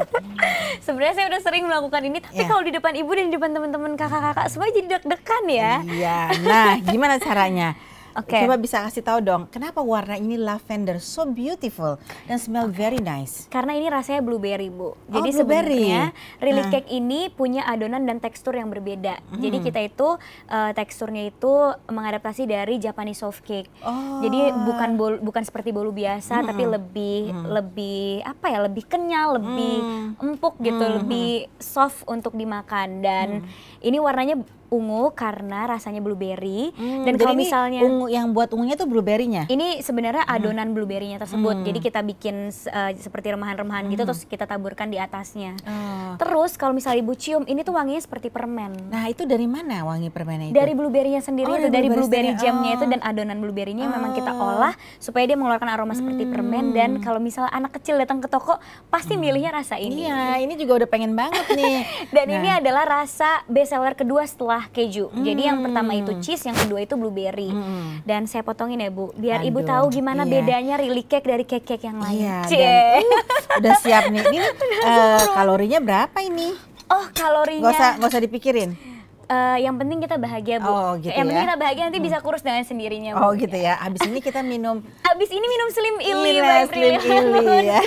Sebenarnya 0.84 1.14
saya 1.14 1.26
udah 1.30 1.40
sering 1.40 1.64
melakukan 1.64 2.02
ini, 2.02 2.18
tapi 2.18 2.42
Ya. 2.42 2.50
kalau 2.50 2.66
di 2.66 2.74
depan 2.74 2.98
ibu 2.98 3.10
dan 3.14 3.30
di 3.30 3.38
depan 3.38 3.54
teman-teman 3.54 3.94
kakak-kakak 3.94 4.50
semua 4.50 4.66
jadi 4.68 4.98
deg-degan 4.98 5.44
ya. 5.46 5.72
Iya. 5.86 6.18
Nah, 6.42 6.70
gimana 6.82 7.22
caranya? 7.22 7.78
Oke. 8.14 8.38
Coba 8.38 8.54
bisa 8.54 8.78
kasih 8.80 9.02
tahu 9.02 9.18
dong, 9.20 9.42
kenapa 9.48 9.78
warna 9.78 10.14
ini 10.14 10.34
lavender 10.34 10.96
so 10.96 11.26
beautiful 11.26 11.98
dan 12.24 12.38
smell 12.38 12.66
very 12.66 12.98
nice? 12.98 13.46
Karena 13.48 13.74
ini 13.74 13.86
rasanya 13.86 14.22
blueberry, 14.22 14.70
Bu. 14.70 14.84
Oh, 14.84 14.94
Jadi 15.10 15.34
blueberry. 15.34 15.82
sebenarnya 15.82 16.02
relic 16.38 16.62
Nah. 16.62 16.72
cake 16.72 16.88
ini 16.88 17.20
punya 17.28 17.62
adonan 17.64 18.02
dan 18.02 18.18
tekstur 18.18 18.54
yang 18.54 18.70
berbeda. 18.70 19.18
Jadi 19.34 19.56
Hmm. 19.58 19.66
kita 19.66 19.80
itu 19.82 20.08
eh, 20.46 20.70
teksturnya 20.72 21.26
itu 21.26 21.52
mengadaptasi 21.88 22.44
dari 22.44 22.78
Japanese 22.78 23.18
soft 23.18 23.42
cake. 23.42 23.66
Oh. 23.80 24.20
Jadi 24.20 24.38
bukan 24.62 24.90
bol- 24.94 25.18
bukan 25.18 25.42
seperti 25.42 25.70
bolu 25.70 25.90
biasa, 25.90 26.38
Hmm. 26.38 26.46
tapi 26.46 26.62
lebih 26.64 27.18
lebih 27.44 28.22
apa 28.22 28.46
ya? 28.46 28.58
Lebih 28.62 28.84
kenyal, 28.86 29.36
lebih 29.36 29.74
Hmm. 29.74 30.22
empuk 30.22 30.54
gitu, 30.60 30.84
lebih 30.94 31.50
soft 31.58 32.06
untuk 32.06 32.32
dimakan 32.32 33.00
dan 33.00 33.42
ini 33.80 33.98
warnanya 33.98 34.38
ungu 34.66 35.12
karena 35.12 35.66
rasanya 35.66 35.98
blueberry 35.98 36.72
Hmm, 36.74 37.02
dan 37.02 37.14
kalau 37.14 37.32
ini 37.32 37.44
misalnya 37.44 37.80
ungu 37.80 38.06
yang 38.06 38.30
buat 38.30 38.50
ungunya 38.50 38.74
tuh 38.74 38.84
blueberry-nya. 38.84 39.46
ini 39.46 39.80
sebenarnya 39.80 40.22
Hmm. 40.22 40.34
adonan 40.34 40.68
blueberry-nya 40.70 41.18
tersebut. 41.18 41.62
Jadi 41.62 41.78
kita 41.80 42.00
bikin 42.00 42.48
uh, 42.50 42.90
seperti 42.94 43.30
remahan-remahan 43.30 43.86
gitu 43.86 44.02
terus 44.02 44.22
kita 44.22 44.44
taburkan 44.44 44.88
di 44.88 44.96
atasnya. 44.96 45.56
Hmm. 45.60 45.72
Oh. 45.74 46.12
Terus 46.16 46.54
kalau 46.54 46.72
misalnya 46.72 47.00
Ibu 47.00 47.14
cium 47.14 47.42
ini 47.44 47.60
tuh 47.60 47.72
wanginya 47.72 47.98
seperti 47.98 48.28
permen. 48.28 48.70
Nah, 48.86 49.06
itu 49.06 49.24
dari 49.24 49.44
mana 49.44 49.82
wangi 49.82 50.08
permennya 50.08 50.48
itu? 50.48 50.54
Dari 50.54 50.72
blueberry-nya 50.72 51.20
sendiri 51.20 51.46
Oh, 51.46 51.56
itu 51.56 51.68
dari 51.68 51.86
blueberry 51.86 52.30
blueberry 52.30 52.40
jamnya 52.40 52.70
itu 52.72 52.84
Oh. 52.84 52.90
dan 52.90 53.00
adonan 53.00 53.38
blueberry-nya 53.38 53.86
memang 53.86 54.12
kita 54.12 54.30
Oh. 54.30 54.54
olah 54.54 54.70
supaya 54.96 55.24
dia 55.24 55.34
mengeluarkan 55.34 55.68
aroma 55.68 55.92
seperti 55.92 56.24
permen 56.24 56.70
dan 56.70 56.98
kalau 56.98 57.18
misalnya 57.18 57.50
anak 57.50 57.74
kecil 57.74 57.96
datang 57.96 58.18
ke 58.18 58.26
toko 58.26 58.58
pasti 58.88 59.14
milihnya 59.14 59.50
rasa 59.50 59.74
ini. 59.76 60.06
Hmm. 60.06 60.12
Iya, 60.14 60.18
ini 60.40 60.54
juga 60.54 60.72
udah 60.76 60.88
pengen 60.88 61.12
banget 61.12 61.46
nih. 61.50 61.78
Dan 62.14 62.26
ini 62.30 62.42
Nah, 62.44 62.60
adalah 62.60 62.84
rasa 62.84 63.42
best 63.46 63.70
seller 63.70 63.94
kedua 63.94 64.22
setelah 64.22 64.53
keju. 64.68 65.10
Jadi 65.10 65.42
yang 65.42 65.58
pertama 65.58 65.92
itu 65.92 66.10
Hmm. 66.10 66.20
cheese, 66.20 66.44
yang 66.44 66.54
kedua 66.54 66.80
itu 66.80 66.94
blueberry. 66.94 67.48
Hmm. 67.48 68.02
Dan 68.02 68.24
saya 68.24 68.40
potongin 68.40 68.78
ya 68.78 68.88
Bu, 68.88 69.10
biar 69.14 69.42
Ibu 69.42 69.60
Aduh, 69.60 69.68
tahu 69.68 69.84
gimana 69.90 70.22
iya. 70.22 70.32
bedanya 70.38 70.74
really 70.76 71.02
cake 71.02 71.24
dari 71.24 71.42
cake-cake 71.42 71.82
yang 71.82 71.98
lain. 71.98 72.18
Iya, 72.20 72.36
Cie. 72.44 72.60
dan 72.60 73.02
uh, 73.02 73.58
udah 73.60 73.74
siap 73.78 74.02
nih. 74.08 74.22
Ini 74.24 74.38
eh, 74.84 75.24
kalorinya 75.30 75.78
berapa 75.78 76.18
ini? 76.20 76.54
Oh 76.86 77.04
kalorinya. 77.10 77.64
Gak 77.64 77.74
usah, 77.74 77.90
gak 77.96 78.10
usah 78.10 78.22
dipikirin. 78.22 78.70
Eh, 79.24 79.64
yang 79.64 79.80
penting 79.80 80.04
kita 80.04 80.20
bahagia 80.20 80.60
Bu. 80.60 80.68
Oh, 80.68 80.92
gitu 81.00 81.08
yang 81.08 81.24
penting 81.24 81.40
ya. 81.40 81.48
kita 81.48 81.56
bahagia 81.56 81.82
nanti 81.88 81.96
bisa 81.96 82.20
kurus 82.20 82.44
dengan 82.44 82.60
sendirinya 82.60 83.16
Bu. 83.16 83.20
Oh 83.24 83.30
gitu 83.32 83.56
ya. 83.56 83.80
Abis 83.80 84.04
ini 84.04 84.20
kita 84.20 84.44
minum 84.44 84.84
Abis 85.10 85.32
ini 85.32 85.46
minum 85.48 85.68
Slim 85.72 85.96
Ili 85.96 86.32
Iya, 86.36 86.42
by 86.44 86.62
Slim 86.68 87.00
Ili, 87.00 87.56
ya. 87.72 87.80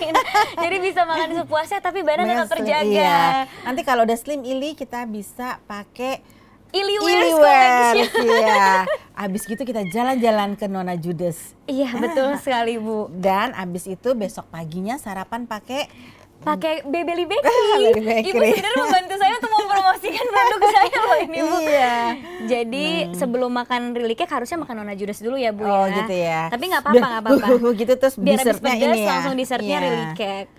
Jadi 0.57 0.75
bisa 0.81 1.05
makan 1.05 1.29
sepuasnya 1.37 1.79
tapi 1.79 2.01
badan 2.01 2.25
tetap 2.25 2.41
Yes, 2.41 2.53
terjaga. 2.57 2.89
Iya. 2.89 3.21
Nanti 3.61 3.81
kalau 3.85 4.01
udah 4.01 4.17
slim 4.17 4.41
ili 4.41 4.73
kita 4.73 5.05
bisa 5.05 5.61
pakai 5.69 6.25
Ili 6.69 6.95
Wears 6.97 7.23
ili 7.23 7.31
Collection. 7.33 8.07
Iya. 8.23 8.67
Abis 9.13 9.41
gitu 9.43 9.61
kita 9.61 9.81
jalan-jalan 9.85 10.53
ke 10.53 10.65
Nona 10.65 10.93
Judes. 10.93 11.55
Iya 11.63 11.89
betul 11.95 12.35
sekali 12.37 12.75
Bu. 12.75 13.07
Dan 13.09 13.51
abis 13.51 13.85
itu 13.85 14.09
besok 14.13 14.45
paginya 14.47 14.95
sarapan 14.95 15.43
pakai 15.43 15.87
pakai 16.37 16.83
Bebeli 16.83 17.25
Bakery. 17.31 17.97
Bakery. 17.97 18.29
Ibu 18.29 18.43
sebenarnya 18.53 18.77
membantu 18.79 19.13
saya 19.17 19.33
untuk 19.35 19.51
mempromosikan 19.51 20.25
produk 20.27 20.61
saya 20.69 20.97
loh 21.01 21.17
ini 21.19 21.39
Bu. 21.41 21.57
Iya. 21.57 21.95
Jadi 22.45 22.85
sebelum 23.11 23.49
makan 23.49 23.81
cake 24.13 24.29
harusnya 24.29 24.57
makan 24.57 24.75
Nona 24.77 24.93
Judas 24.93 25.17
dulu 25.17 25.35
ya 25.35 25.49
Bu 25.49 25.63
Oh 25.63 25.87
ya. 25.87 25.97
gitu 25.97 26.13
ya. 26.13 26.41
Tapi 26.47 26.63
nggak 26.67 26.81
apa-apa 26.83 26.99
nggak 27.01 27.21
apa-apa. 27.25 27.47
gitu 27.81 27.93
terus 27.95 28.15
Biar 28.15 28.37
habis 28.37 28.43
dessertnya 28.43 28.73
pedas 28.75 28.85
ini 28.85 28.99
ya. 28.99 29.07
langsung 29.09 29.33
dessertnya 29.33 29.71
Iya. 29.73 29.83
really 29.83 30.07
cake. 30.13 30.49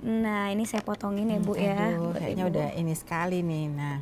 Nah 0.00 0.48
ini 0.48 0.64
saya 0.64 0.80
potongin 0.80 1.28
ya 1.28 1.38
Bu 1.38 1.52
ya. 1.52 1.76
Aduh, 1.76 2.16
kayaknya 2.16 2.44
udah 2.48 2.68
ini 2.72 2.94
sekali 2.96 3.44
nih. 3.44 3.64
Nah, 3.68 3.96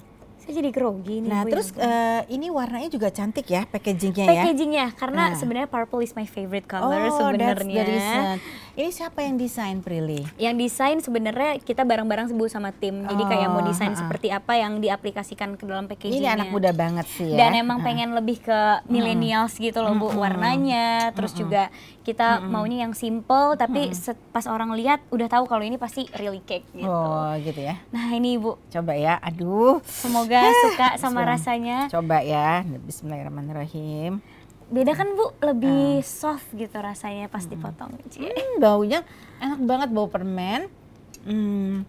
Saya 0.48 0.64
jadi 0.64 0.72
grogi 0.72 1.20
nih 1.20 1.28
nah 1.28 1.44
Bu, 1.44 1.52
terus 1.52 1.76
eh, 1.76 2.24
ini 2.32 2.48
warnanya 2.48 2.88
juga 2.88 3.12
cantik 3.12 3.44
ya 3.44 3.68
packagingnya 3.68 4.24
ya. 4.24 4.32
packagingnya 4.32 4.86
karena 4.96 5.22
Nah. 5.28 5.36
sebenarnya 5.36 5.68
purple 5.68 6.00
is 6.00 6.16
my 6.16 6.24
favorite 6.24 6.64
color 6.64 6.88
Oh, 6.88 7.28
that's 7.36 7.60
sebenarnya. 7.60 8.40
Ini 8.78 8.94
siapa 8.94 9.26
yang 9.26 9.34
desain 9.34 9.82
Prilly? 9.82 10.22
Yang 10.38 10.54
desain 10.62 11.02
sebenarnya 11.02 11.58
kita 11.58 11.82
bareng-bareng 11.82 12.30
sebu 12.30 12.46
sama 12.46 12.70
tim. 12.70 13.02
Jadi 13.02 13.26
kayak 13.26 13.50
mau 13.50 13.58
Oh, 13.58 13.66
desain 13.66 13.90
ha-ha. 13.90 14.06
seperti 14.06 14.30
apa 14.30 14.54
yang 14.54 14.78
diaplikasikan 14.78 15.58
ke 15.58 15.66
dalam 15.66 15.90
packagingnya. 15.90 16.22
Ini 16.22 16.28
anak 16.38 16.54
muda 16.54 16.70
banget 16.70 17.10
sih 17.10 17.34
ya. 17.34 17.42
Dan 17.42 17.58
emang 17.58 17.82
pengen 17.82 18.14
lebih 18.14 18.38
ke 18.38 18.58
millennials 18.86 19.58
gitu 19.58 19.82
loh 19.82 19.98
Bu 19.98 20.14
warnanya. 20.14 21.10
Terus 21.10 21.34
juga 21.34 21.74
kita 22.06 22.38
maunya 22.38 22.86
yang 22.86 22.94
simple 22.94 23.58
tapi 23.58 23.90
pas 24.30 24.46
orang 24.46 24.70
lihat 24.78 25.02
udah 25.10 25.26
tahu 25.26 25.50
kalau 25.50 25.66
ini 25.66 25.74
pasti 25.74 26.06
really 26.14 26.38
cake 26.46 26.70
gitu. 26.70 26.86
Oh 26.86 27.34
gitu 27.42 27.58
ya. 27.58 27.82
Nah 27.90 28.14
ini 28.14 28.38
Bu, 28.38 28.62
Coba 28.70 28.94
ya. 28.94 29.18
Aduh. 29.26 29.82
semoga 29.90 30.54
suka 30.70 30.94
sama 31.02 31.26
rasanya. 31.26 31.90
Coba 31.90 32.22
ya. 32.22 32.62
Bismillahirrahmanirrahim. 32.86 34.22
Beda 34.68 34.92
kan 34.92 35.08
Bu, 35.16 35.32
lebih 35.40 36.04
soft 36.04 36.52
gitu 36.52 36.76
rasanya 36.76 37.32
pas 37.32 37.44
dipotong. 37.48 37.96
Cie. 38.12 38.28
Hmm, 38.28 38.60
baunya 38.60 39.00
enak 39.40 39.60
banget 39.64 39.88
bau 39.88 40.12
permen. 40.12 40.68
Hmm, 41.24 41.88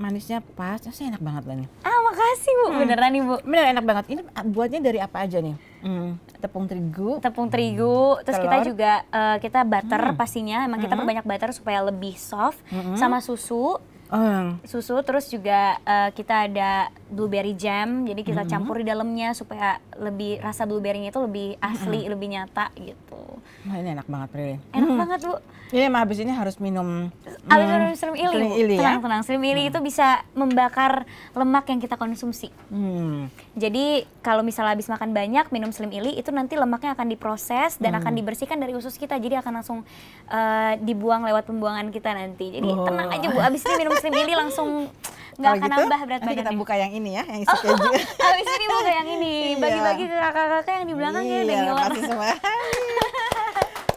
manisnya 0.00 0.40
pas. 0.56 0.80
Rasanya 0.80 1.16
enak 1.16 1.22
banget 1.22 1.44
banget. 1.44 1.68
Ah 1.84 2.00
makasih 2.00 2.52
Bu, 2.64 2.66
beneran 2.80 3.10
nih 3.12 3.22
Bu. 3.22 3.36
Bener 3.44 3.64
enak 3.76 3.84
banget. 3.84 4.04
Ini 4.08 4.20
buatnya 4.48 4.80
dari 4.80 4.98
apa 5.04 5.28
aja 5.28 5.38
nih? 5.44 5.56
Hmm, 5.78 6.16
tepung 6.40 6.64
terigu. 6.66 7.20
tepung 7.20 7.46
terigu, 7.52 8.18
terus 8.24 8.40
kita 8.40 8.56
Telur. 8.56 8.64
Hmm. 8.64 8.70
juga 8.72 8.92
eh, 9.06 9.36
kita 9.38 9.60
butter 9.62 10.02
pastinya, 10.16 10.64
emang 10.64 10.80
kita 10.80 10.96
perbanyak 10.96 11.22
butter 11.28 11.50
supaya 11.54 11.84
lebih 11.86 12.16
soft, 12.18 12.58
sama 12.96 13.20
susu, 13.22 13.78
Oh, 14.08 14.56
susu, 14.64 14.96
terus 15.04 15.28
juga 15.28 15.76
eh, 15.84 16.10
kita 16.16 16.48
ada 16.48 16.88
blueberry 17.12 17.52
jam, 17.52 18.08
jadi 18.08 18.20
kita 18.24 18.42
campur 18.48 18.80
di 18.80 18.88
dalamnya 18.88 19.36
supaya 19.36 19.76
lebih 20.00 20.40
rasa 20.40 20.64
blueberry-nya 20.64 21.12
itu 21.12 21.20
lebih 21.20 21.48
asli, 21.60 22.08
lebih 22.08 22.28
nyata 22.32 22.72
gitu. 22.80 23.17
Wah 23.40 23.76
ini 23.76 23.88
enak 23.92 24.06
banget 24.06 24.28
Prilly. 24.30 24.56
Enak 24.70 24.90
banget 24.96 25.20
bu. 25.22 25.34
Ini 25.68 25.84
emang 25.84 26.00
habis 26.00 26.16
ini 26.16 26.32
harus 26.32 26.56
minum 26.56 27.12
Abis 27.44 27.64
hmm, 28.00 28.08
minum 28.08 28.16
Ili. 28.16 28.46
Ili 28.56 28.74
ya. 28.74 28.96
tenang 28.96 29.02
tenang, 29.02 29.20
Slim 29.22 29.42
Ili 29.42 29.68
itu 29.68 29.78
bisa 29.78 30.24
membakar 30.32 31.04
lemak 31.32 31.64
yang 31.66 31.76
kita 31.76 31.94
konsumsi. 31.94 32.48
Hmm. 32.68 33.28
Jadi 33.52 34.02
kalau 34.18 34.40
misalnya 34.40 34.72
habis 34.72 34.88
makan 34.88 35.12
banyak 35.12 35.44
minum 35.48 35.68
Slim 35.68 35.90
Ili 35.90 36.16
itu 36.16 36.30
nanti 36.30 36.56
lemaknya 36.56 36.94
akan 36.94 37.06
diproses 37.06 37.76
dan 37.76 37.92
Hmm. 37.92 38.00
akan 38.00 38.12
dibersihkan 38.14 38.56
dari 38.56 38.72
usus 38.72 38.96
kita. 38.96 39.14
Jadi 39.14 39.36
akan 39.36 39.52
langsung 39.54 39.78
eh, 40.26 40.72
dibuang 40.78 41.20
lewat 41.22 41.44
pembuangan 41.44 41.88
kita 41.88 42.12
nanti. 42.12 42.48
Jadi 42.50 42.64
Oh. 42.66 42.84
tenang 42.84 43.08
aja 43.10 43.26
Bu, 43.26 43.38
habis 43.38 43.60
ini 43.62 43.74
minum 43.76 43.92
Slim 43.94 44.14
Ili 44.14 44.34
langsung 44.34 44.88
nggak 45.36 45.52
akan 45.52 45.62
gitu, 45.62 45.74
nambah 45.78 46.00
berat 46.02 46.18
nanti 46.18 46.32
kita 46.32 46.42
badannya. 46.42 46.58
buka 46.58 46.74
yang 46.74 46.92
ini 46.92 47.10
ya, 47.12 47.22
yang 47.22 47.40
isi 47.40 47.56
keju. 47.56 47.88
Habis 48.26 48.48
ini 48.50 48.66
buka 48.66 48.90
yang 48.90 49.08
ini, 49.08 49.32
Iya. 49.48 49.56
bagi-bagi 49.56 50.04
ke 50.04 50.16
kakak-kakak 50.18 50.74
yang 50.74 50.86
di 50.86 50.94
belakang 50.96 51.22
ya 51.22 51.36
udah 51.38 51.54
Iya, 51.54 51.70
makasih 51.70 52.02
semua. 52.04 52.26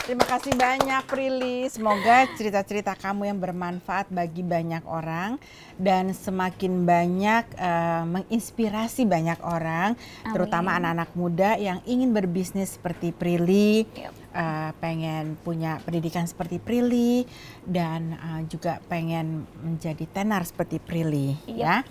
Terima 0.02 0.26
kasih 0.26 0.58
banyak 0.58 1.04
Prilly. 1.06 1.70
Semoga 1.70 2.26
cerita-cerita 2.34 2.98
kamu 2.98 3.30
yang 3.30 3.38
bermanfaat 3.38 4.10
bagi 4.10 4.42
banyak 4.42 4.82
orang 4.90 5.38
dan 5.78 6.10
semakin 6.12 6.84
banyak 6.84 7.46
eh, 7.54 8.04
menginspirasi 8.10 9.06
banyak 9.06 9.38
orang, 9.46 9.94
terutama 10.34 10.74
anak-anak 10.82 11.10
muda 11.14 11.54
yang 11.62 11.80
ingin 11.86 12.18
berbisnis 12.18 12.82
seperti 12.82 13.14
Prilly, 13.14 13.86
Yep. 13.94 14.12
eh, 14.34 14.72
pengen 14.82 15.38
punya 15.46 15.78
pendidikan 15.86 16.26
seperti 16.26 16.58
Prilly 16.58 17.30
dan 17.64 18.18
eh, 18.18 18.42
juga 18.50 18.82
pengen 18.90 19.46
menjadi 19.62 20.10
tenar 20.10 20.42
seperti 20.50 20.82
Prilly, 20.82 21.38
Yep. 21.46 21.56
ya. 21.56 21.86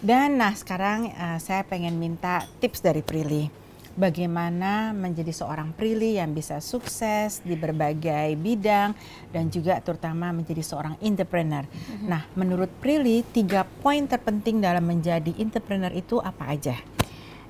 Dan 0.00 0.40
nah 0.40 0.56
sekarang 0.56 1.12
eh, 1.12 1.38
saya 1.38 1.60
pengen 1.68 2.00
minta 2.00 2.40
tips 2.58 2.80
dari 2.80 3.04
Prilly. 3.04 3.52
Bagaimana 3.90 4.94
menjadi 4.94 5.34
seorang 5.34 5.74
Prilly 5.74 6.22
yang 6.22 6.30
bisa 6.30 6.62
sukses 6.62 7.42
di 7.42 7.58
berbagai 7.58 8.38
bidang 8.38 8.94
dan 9.34 9.50
juga 9.50 9.82
terutama 9.82 10.30
menjadi 10.30 10.62
seorang 10.62 10.94
entrepreneur. 11.02 11.66
Nah, 12.06 12.22
menurut 12.38 12.70
Prilly 12.78 13.26
tiga 13.26 13.66
poin 13.66 14.06
terpenting 14.06 14.62
dalam 14.62 14.86
menjadi 14.86 15.34
entrepreneur 15.42 15.90
itu 15.90 16.22
apa 16.22 16.54
aja? 16.54 16.78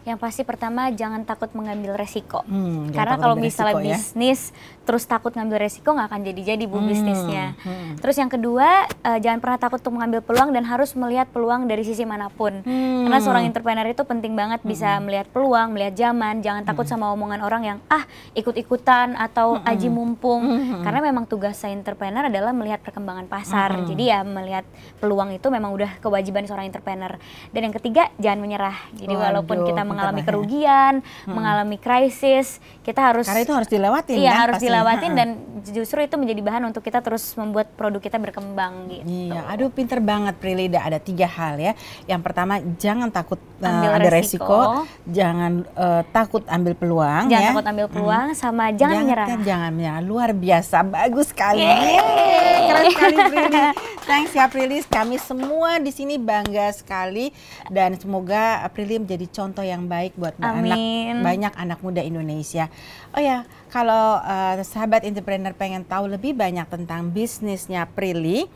Yang 0.01 0.19
pasti 0.19 0.43
pertama 0.43 0.89
jangan 0.91 1.23
takut 1.23 1.53
mengambil 1.53 1.93
resiko. 1.93 2.41
Hmm, 2.43 2.89
Karena 2.89 3.15
kalau 3.15 3.37
misalnya 3.37 3.75
resiko 3.75 3.85
ya. 3.85 3.95
bisnis 3.95 4.41
terus 4.81 5.05
takut 5.05 5.31
ngambil 5.31 5.61
resiko 5.61 5.89
nggak 5.89 6.09
akan 6.09 6.21
jadi-jadi 6.25 6.65
bu 6.65 6.77
Hmm, 6.77 6.89
bisnisnya. 6.89 7.47
hmm. 7.57 8.01
Terus 8.01 8.17
yang 8.17 8.27
kedua 8.27 8.69
eh, 8.89 9.19
jangan 9.19 9.39
pernah 9.39 9.59
takut 9.59 9.79
untuk 9.79 9.95
mengambil 9.95 10.21
peluang 10.21 10.51
dan 10.51 10.65
harus 10.65 10.93
melihat 10.95 11.29
peluang 11.29 11.65
dari 11.65 11.83
sisi 11.83 12.03
mana 12.03 12.27
pun. 12.27 12.61
Hmm. 12.61 13.05
Karena 13.05 13.19
seorang 13.19 13.45
entrepreneur 13.45 13.85
itu 13.85 14.03
penting 14.03 14.33
banget 14.33 14.61
bisa 14.63 14.99
melihat 14.99 15.29
peluang, 15.29 15.71
melihat 15.71 15.95
zaman. 15.95 16.41
Jangan 16.41 16.65
takut 16.65 16.83
Hmm. 16.83 16.93
sama 16.93 17.07
omongan 17.11 17.41
orang 17.41 17.63
yang 17.65 17.79
ah 17.87 18.03
ikut-ikutan 18.35 19.15
atau 19.15 19.61
aji 19.61 19.87
mumpung. 19.89 20.43
Karena 20.81 21.01
memang 21.03 21.25
tugas 21.25 21.55
saya 21.55 21.71
entrepreneur 21.73 22.25
adalah 22.25 22.51
melihat 22.51 22.81
perkembangan 22.81 23.27
pasar. 23.27 23.77
Hmm. 23.77 23.87
Jadi 23.87 24.05
ya 24.07 24.21
melihat 24.23 24.65
peluang 24.97 25.31
itu 25.31 25.47
memang 25.47 25.71
udah 25.71 26.01
kewajiban 26.01 26.43
seorang 26.43 26.67
entrepreneur. 26.67 27.15
Dan 27.49 27.61
yang 27.63 27.75
ketiga 27.75 28.09
jangan 28.17 28.41
menyerah. 28.41 28.77
Jadi 28.93 29.13
walaupun 29.13 29.57
Waduh, 29.57 29.69
kita 29.69 29.83
pintar 29.83 29.90
mengalami 29.91 30.23
kerugian, 30.23 30.95
mengalami 31.25 31.77
krisis, 31.77 32.57
kita 32.81 33.11
harus 33.11 33.27
Karena 33.27 33.43
itu 33.43 33.53
harus 33.53 33.69
dilewatin 33.69 34.15
Iya, 34.15 34.31
kan 34.31 34.41
harus 34.41 34.55
pasti. 34.57 34.67
dilewatin 34.67 35.11
Ha-ha. 35.11 35.21
dan 35.21 35.29
justru 35.67 35.99
itu 36.01 36.15
menjadi 36.15 36.41
bahan 36.41 36.63
untuk 36.65 36.81
kita 36.81 36.99
terus 37.01 37.35
membuat 37.35 37.75
produk 37.75 37.99
kita 37.99 38.17
berkembang 38.17 38.89
gitu. 38.89 39.05
Iya, 39.05 39.45
aduh 39.47 39.69
pinter 39.69 39.99
banget 39.99 40.35
Prilida. 40.37 40.81
Ada 40.81 40.99
tiga 40.99 41.27
hal 41.27 41.57
ya. 41.57 41.73
Yang 42.07 42.21
pertama 42.23 42.55
jangan 42.77 43.09
takut 43.09 43.39
uh, 43.59 43.69
ada 43.91 44.09
resiko. 44.09 44.47
resiko, 44.47 44.61
jangan 45.07 45.53
uh, 45.75 46.03
takut 46.09 46.43
ambil 46.47 46.73
peluang 46.73 47.27
Jangan 47.27 47.43
ya. 47.43 47.51
takut 47.53 47.67
ambil 47.67 47.87
peluang 47.87 48.27
sama 48.33 48.71
jangan 48.71 49.03
menyerah. 49.03 49.27
Jangan 49.41 49.71
menyerah. 49.71 50.01
Luar 50.01 50.31
biasa, 50.31 50.83
bagus 50.83 51.29
sekali. 51.29 51.61
Yeay. 51.61 51.93
Yeay, 51.93 52.59
Keren 52.67 52.85
sekali 52.89 53.17
Prilly. 53.27 53.63
Thanks 54.03 54.33
ya 54.33 54.47
Prilly. 54.47 54.79
Kami 54.83 55.17
semua 55.17 55.79
di 55.79 55.91
sini 55.91 56.17
bangga 56.17 56.73
sekali 56.73 57.31
dan 57.69 57.95
semoga 57.95 58.41
Prilly 58.69 58.99
menjadi 58.99 59.27
contoh 59.29 59.63
yang 59.63 59.80
baik 59.87 60.19
buat 60.19 60.35
anak 60.41 60.77
banyak 61.23 61.53
anak 61.55 61.79
muda 61.81 62.03
Indonesia. 62.03 62.67
Oh 63.15 63.23
ya, 63.23 63.47
kalau 63.71 64.19
uh, 64.21 64.59
sahabat 64.67 65.07
entrepreneur 65.07 65.55
pengen 65.55 65.87
tahu 65.87 66.11
lebih 66.11 66.35
banyak 66.37 66.67
tentang 66.67 67.09
bisnisnya 67.15 67.87
Prilly, 67.87 68.51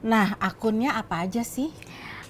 nah 0.00 0.34
akunnya 0.40 0.96
apa 0.96 1.28
aja 1.28 1.44
sih? 1.44 1.70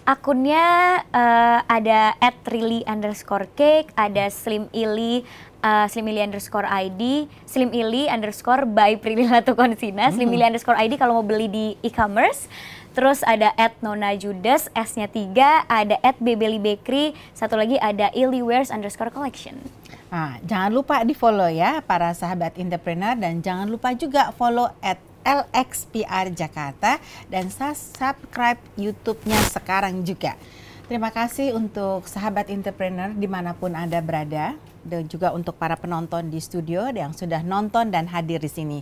Akunnya 0.04 1.00
eh, 1.08 1.60
ada 1.64 2.12
at 2.20 2.36
really 2.52 2.84
underscore 2.84 3.48
cake, 3.56 3.88
ada 3.96 4.28
slim 4.28 4.68
ili 4.76 5.24
eh, 5.64 5.86
slim 5.88 6.04
ili 6.12 6.20
underscore 6.20 6.68
id, 6.68 7.24
slim 7.48 7.72
ili 7.72 8.04
underscore 8.12 8.68
by 8.68 9.00
Prilly 9.00 9.24
Latukonsina, 9.32 10.12
slim 10.12 10.28
ili 10.28 10.44
underscore 10.44 10.76
id 10.84 11.00
kalau 11.00 11.20
mau 11.20 11.24
beli 11.24 11.48
di 11.48 11.66
e-commerce. 11.80 12.52
Terus 12.94 13.26
ada 13.26 13.50
at 13.58 13.74
Nona 13.82 14.14
Judas, 14.14 14.70
S-nya 14.70 15.10
3, 15.10 15.66
ada 15.66 15.98
at 15.98 16.14
Bebeli 16.22 16.62
Bakery, 16.62 17.10
satu 17.34 17.58
lagi 17.58 17.74
ada 17.80 18.12
Illywears 18.14 18.70
underscore 18.70 19.10
collection. 19.10 19.58
Nah, 20.14 20.38
jangan 20.46 20.70
lupa 20.70 21.02
di 21.02 21.10
follow 21.10 21.50
ya 21.50 21.82
para 21.82 22.14
sahabat 22.14 22.54
entrepreneur 22.54 23.18
dan 23.18 23.42
jangan 23.42 23.66
lupa 23.66 23.90
juga 23.98 24.30
follow 24.38 24.70
at 24.78 25.00
LXPR 25.24 26.30
Jakarta 26.36 27.00
dan 27.32 27.48
subscribe 27.48 28.60
YouTube-nya 28.76 29.40
sekarang 29.50 30.04
juga. 30.04 30.36
Terima 30.84 31.08
kasih 31.08 31.56
untuk 31.56 32.04
sahabat 32.04 32.52
entrepreneur 32.52 33.08
di 33.08 33.24
mana 33.24 33.56
pun 33.56 33.72
Anda 33.72 34.04
berada 34.04 34.52
dan 34.84 35.08
juga 35.08 35.32
untuk 35.32 35.56
para 35.56 35.80
penonton 35.80 36.28
di 36.28 36.36
studio 36.44 36.92
yang 36.92 37.16
sudah 37.16 37.40
nonton 37.40 37.88
dan 37.88 38.04
hadir 38.04 38.36
di 38.36 38.52
sini. 38.52 38.78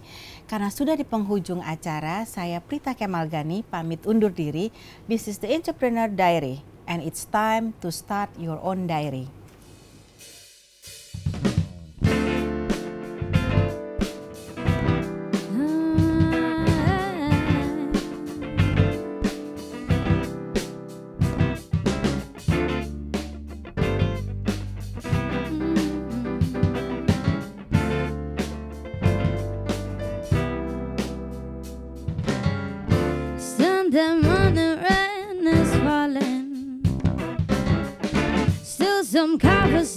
Karena 0.50 0.66
sudah 0.66 0.98
di 0.98 1.06
penghujung 1.06 1.62
acara, 1.62 2.26
saya 2.26 2.58
Prita 2.58 2.98
Kemal 2.98 3.30
Gani 3.30 3.62
pamit 3.62 4.02
undur 4.02 4.34
diri. 4.34 4.74
This 5.06 5.30
is 5.30 5.38
the 5.38 5.54
Entrepreneur 5.54 6.10
Diary 6.10 6.66
and 6.90 7.06
it's 7.06 7.22
time 7.30 7.78
to 7.78 7.94
start 7.94 8.34
your 8.34 8.58
own 8.66 8.90
diary. 8.90 9.30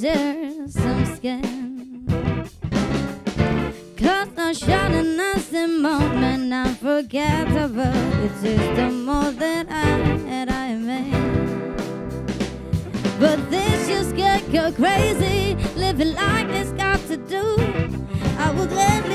Covers 0.05 0.33
there, 0.33 0.67
some 0.67 1.05
skin. 1.15 2.05
Cause 3.97 4.29
no 4.35 4.53
shining 4.53 5.19
as 5.19 5.49
the 5.49 5.67
moment 5.67 6.53
unforgettable. 6.53 7.81
It's 8.23 8.41
just 8.41 8.75
the 8.75 8.89
more 8.91 9.31
that 9.31 9.67
I 9.69 9.85
had 10.27 10.49
I 10.49 10.75
made. 10.75 11.77
But 13.19 13.49
this 13.49 13.87
just 13.87 14.15
get 14.15 14.51
go 14.51 14.71
crazy, 14.71 15.55
living 15.75 16.13
like 16.13 16.47
it's 16.49 16.71
got 16.71 16.99
to 17.07 17.17
do. 17.17 17.57
I 18.37 18.51
would 18.51 18.69
gladly 18.69 19.14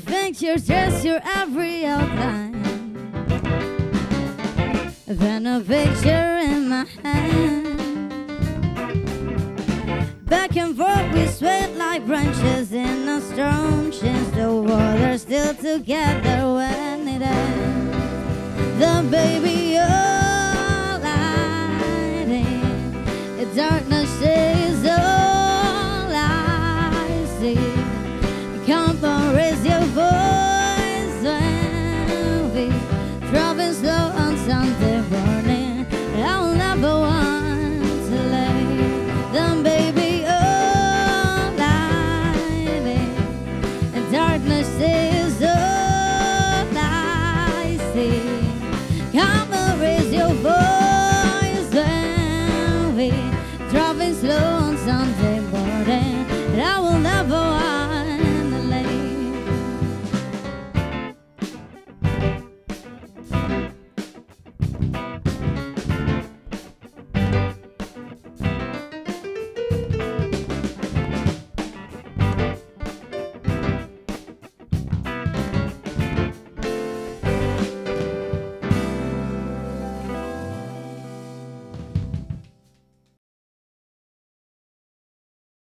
Pictures 0.00 0.66
just 0.66 1.04
your 1.04 1.20
every 1.24 1.86
outline. 1.86 2.60
Then 5.06 5.46
a 5.46 5.60
picture 5.60 6.38
in 6.42 6.68
my 6.68 6.84
hand. 7.04 7.78
Back 10.26 10.56
and 10.56 10.76
forth 10.76 11.12
we 11.14 11.28
swayed 11.28 11.76
like 11.76 12.04
branches 12.06 12.72
in 12.72 13.08
a 13.08 13.20
storm. 13.20 13.92
Since 13.92 14.30
the 14.30 14.52
water 14.52 15.16
still 15.16 15.54
together 15.54 16.54
when 16.54 17.06
it 17.06 17.22
ends. 17.22 18.78
The 18.80 19.08
baby 19.08 19.78
all 19.78 21.00
I 21.04 22.24
need. 22.26 23.54
The 23.54 23.83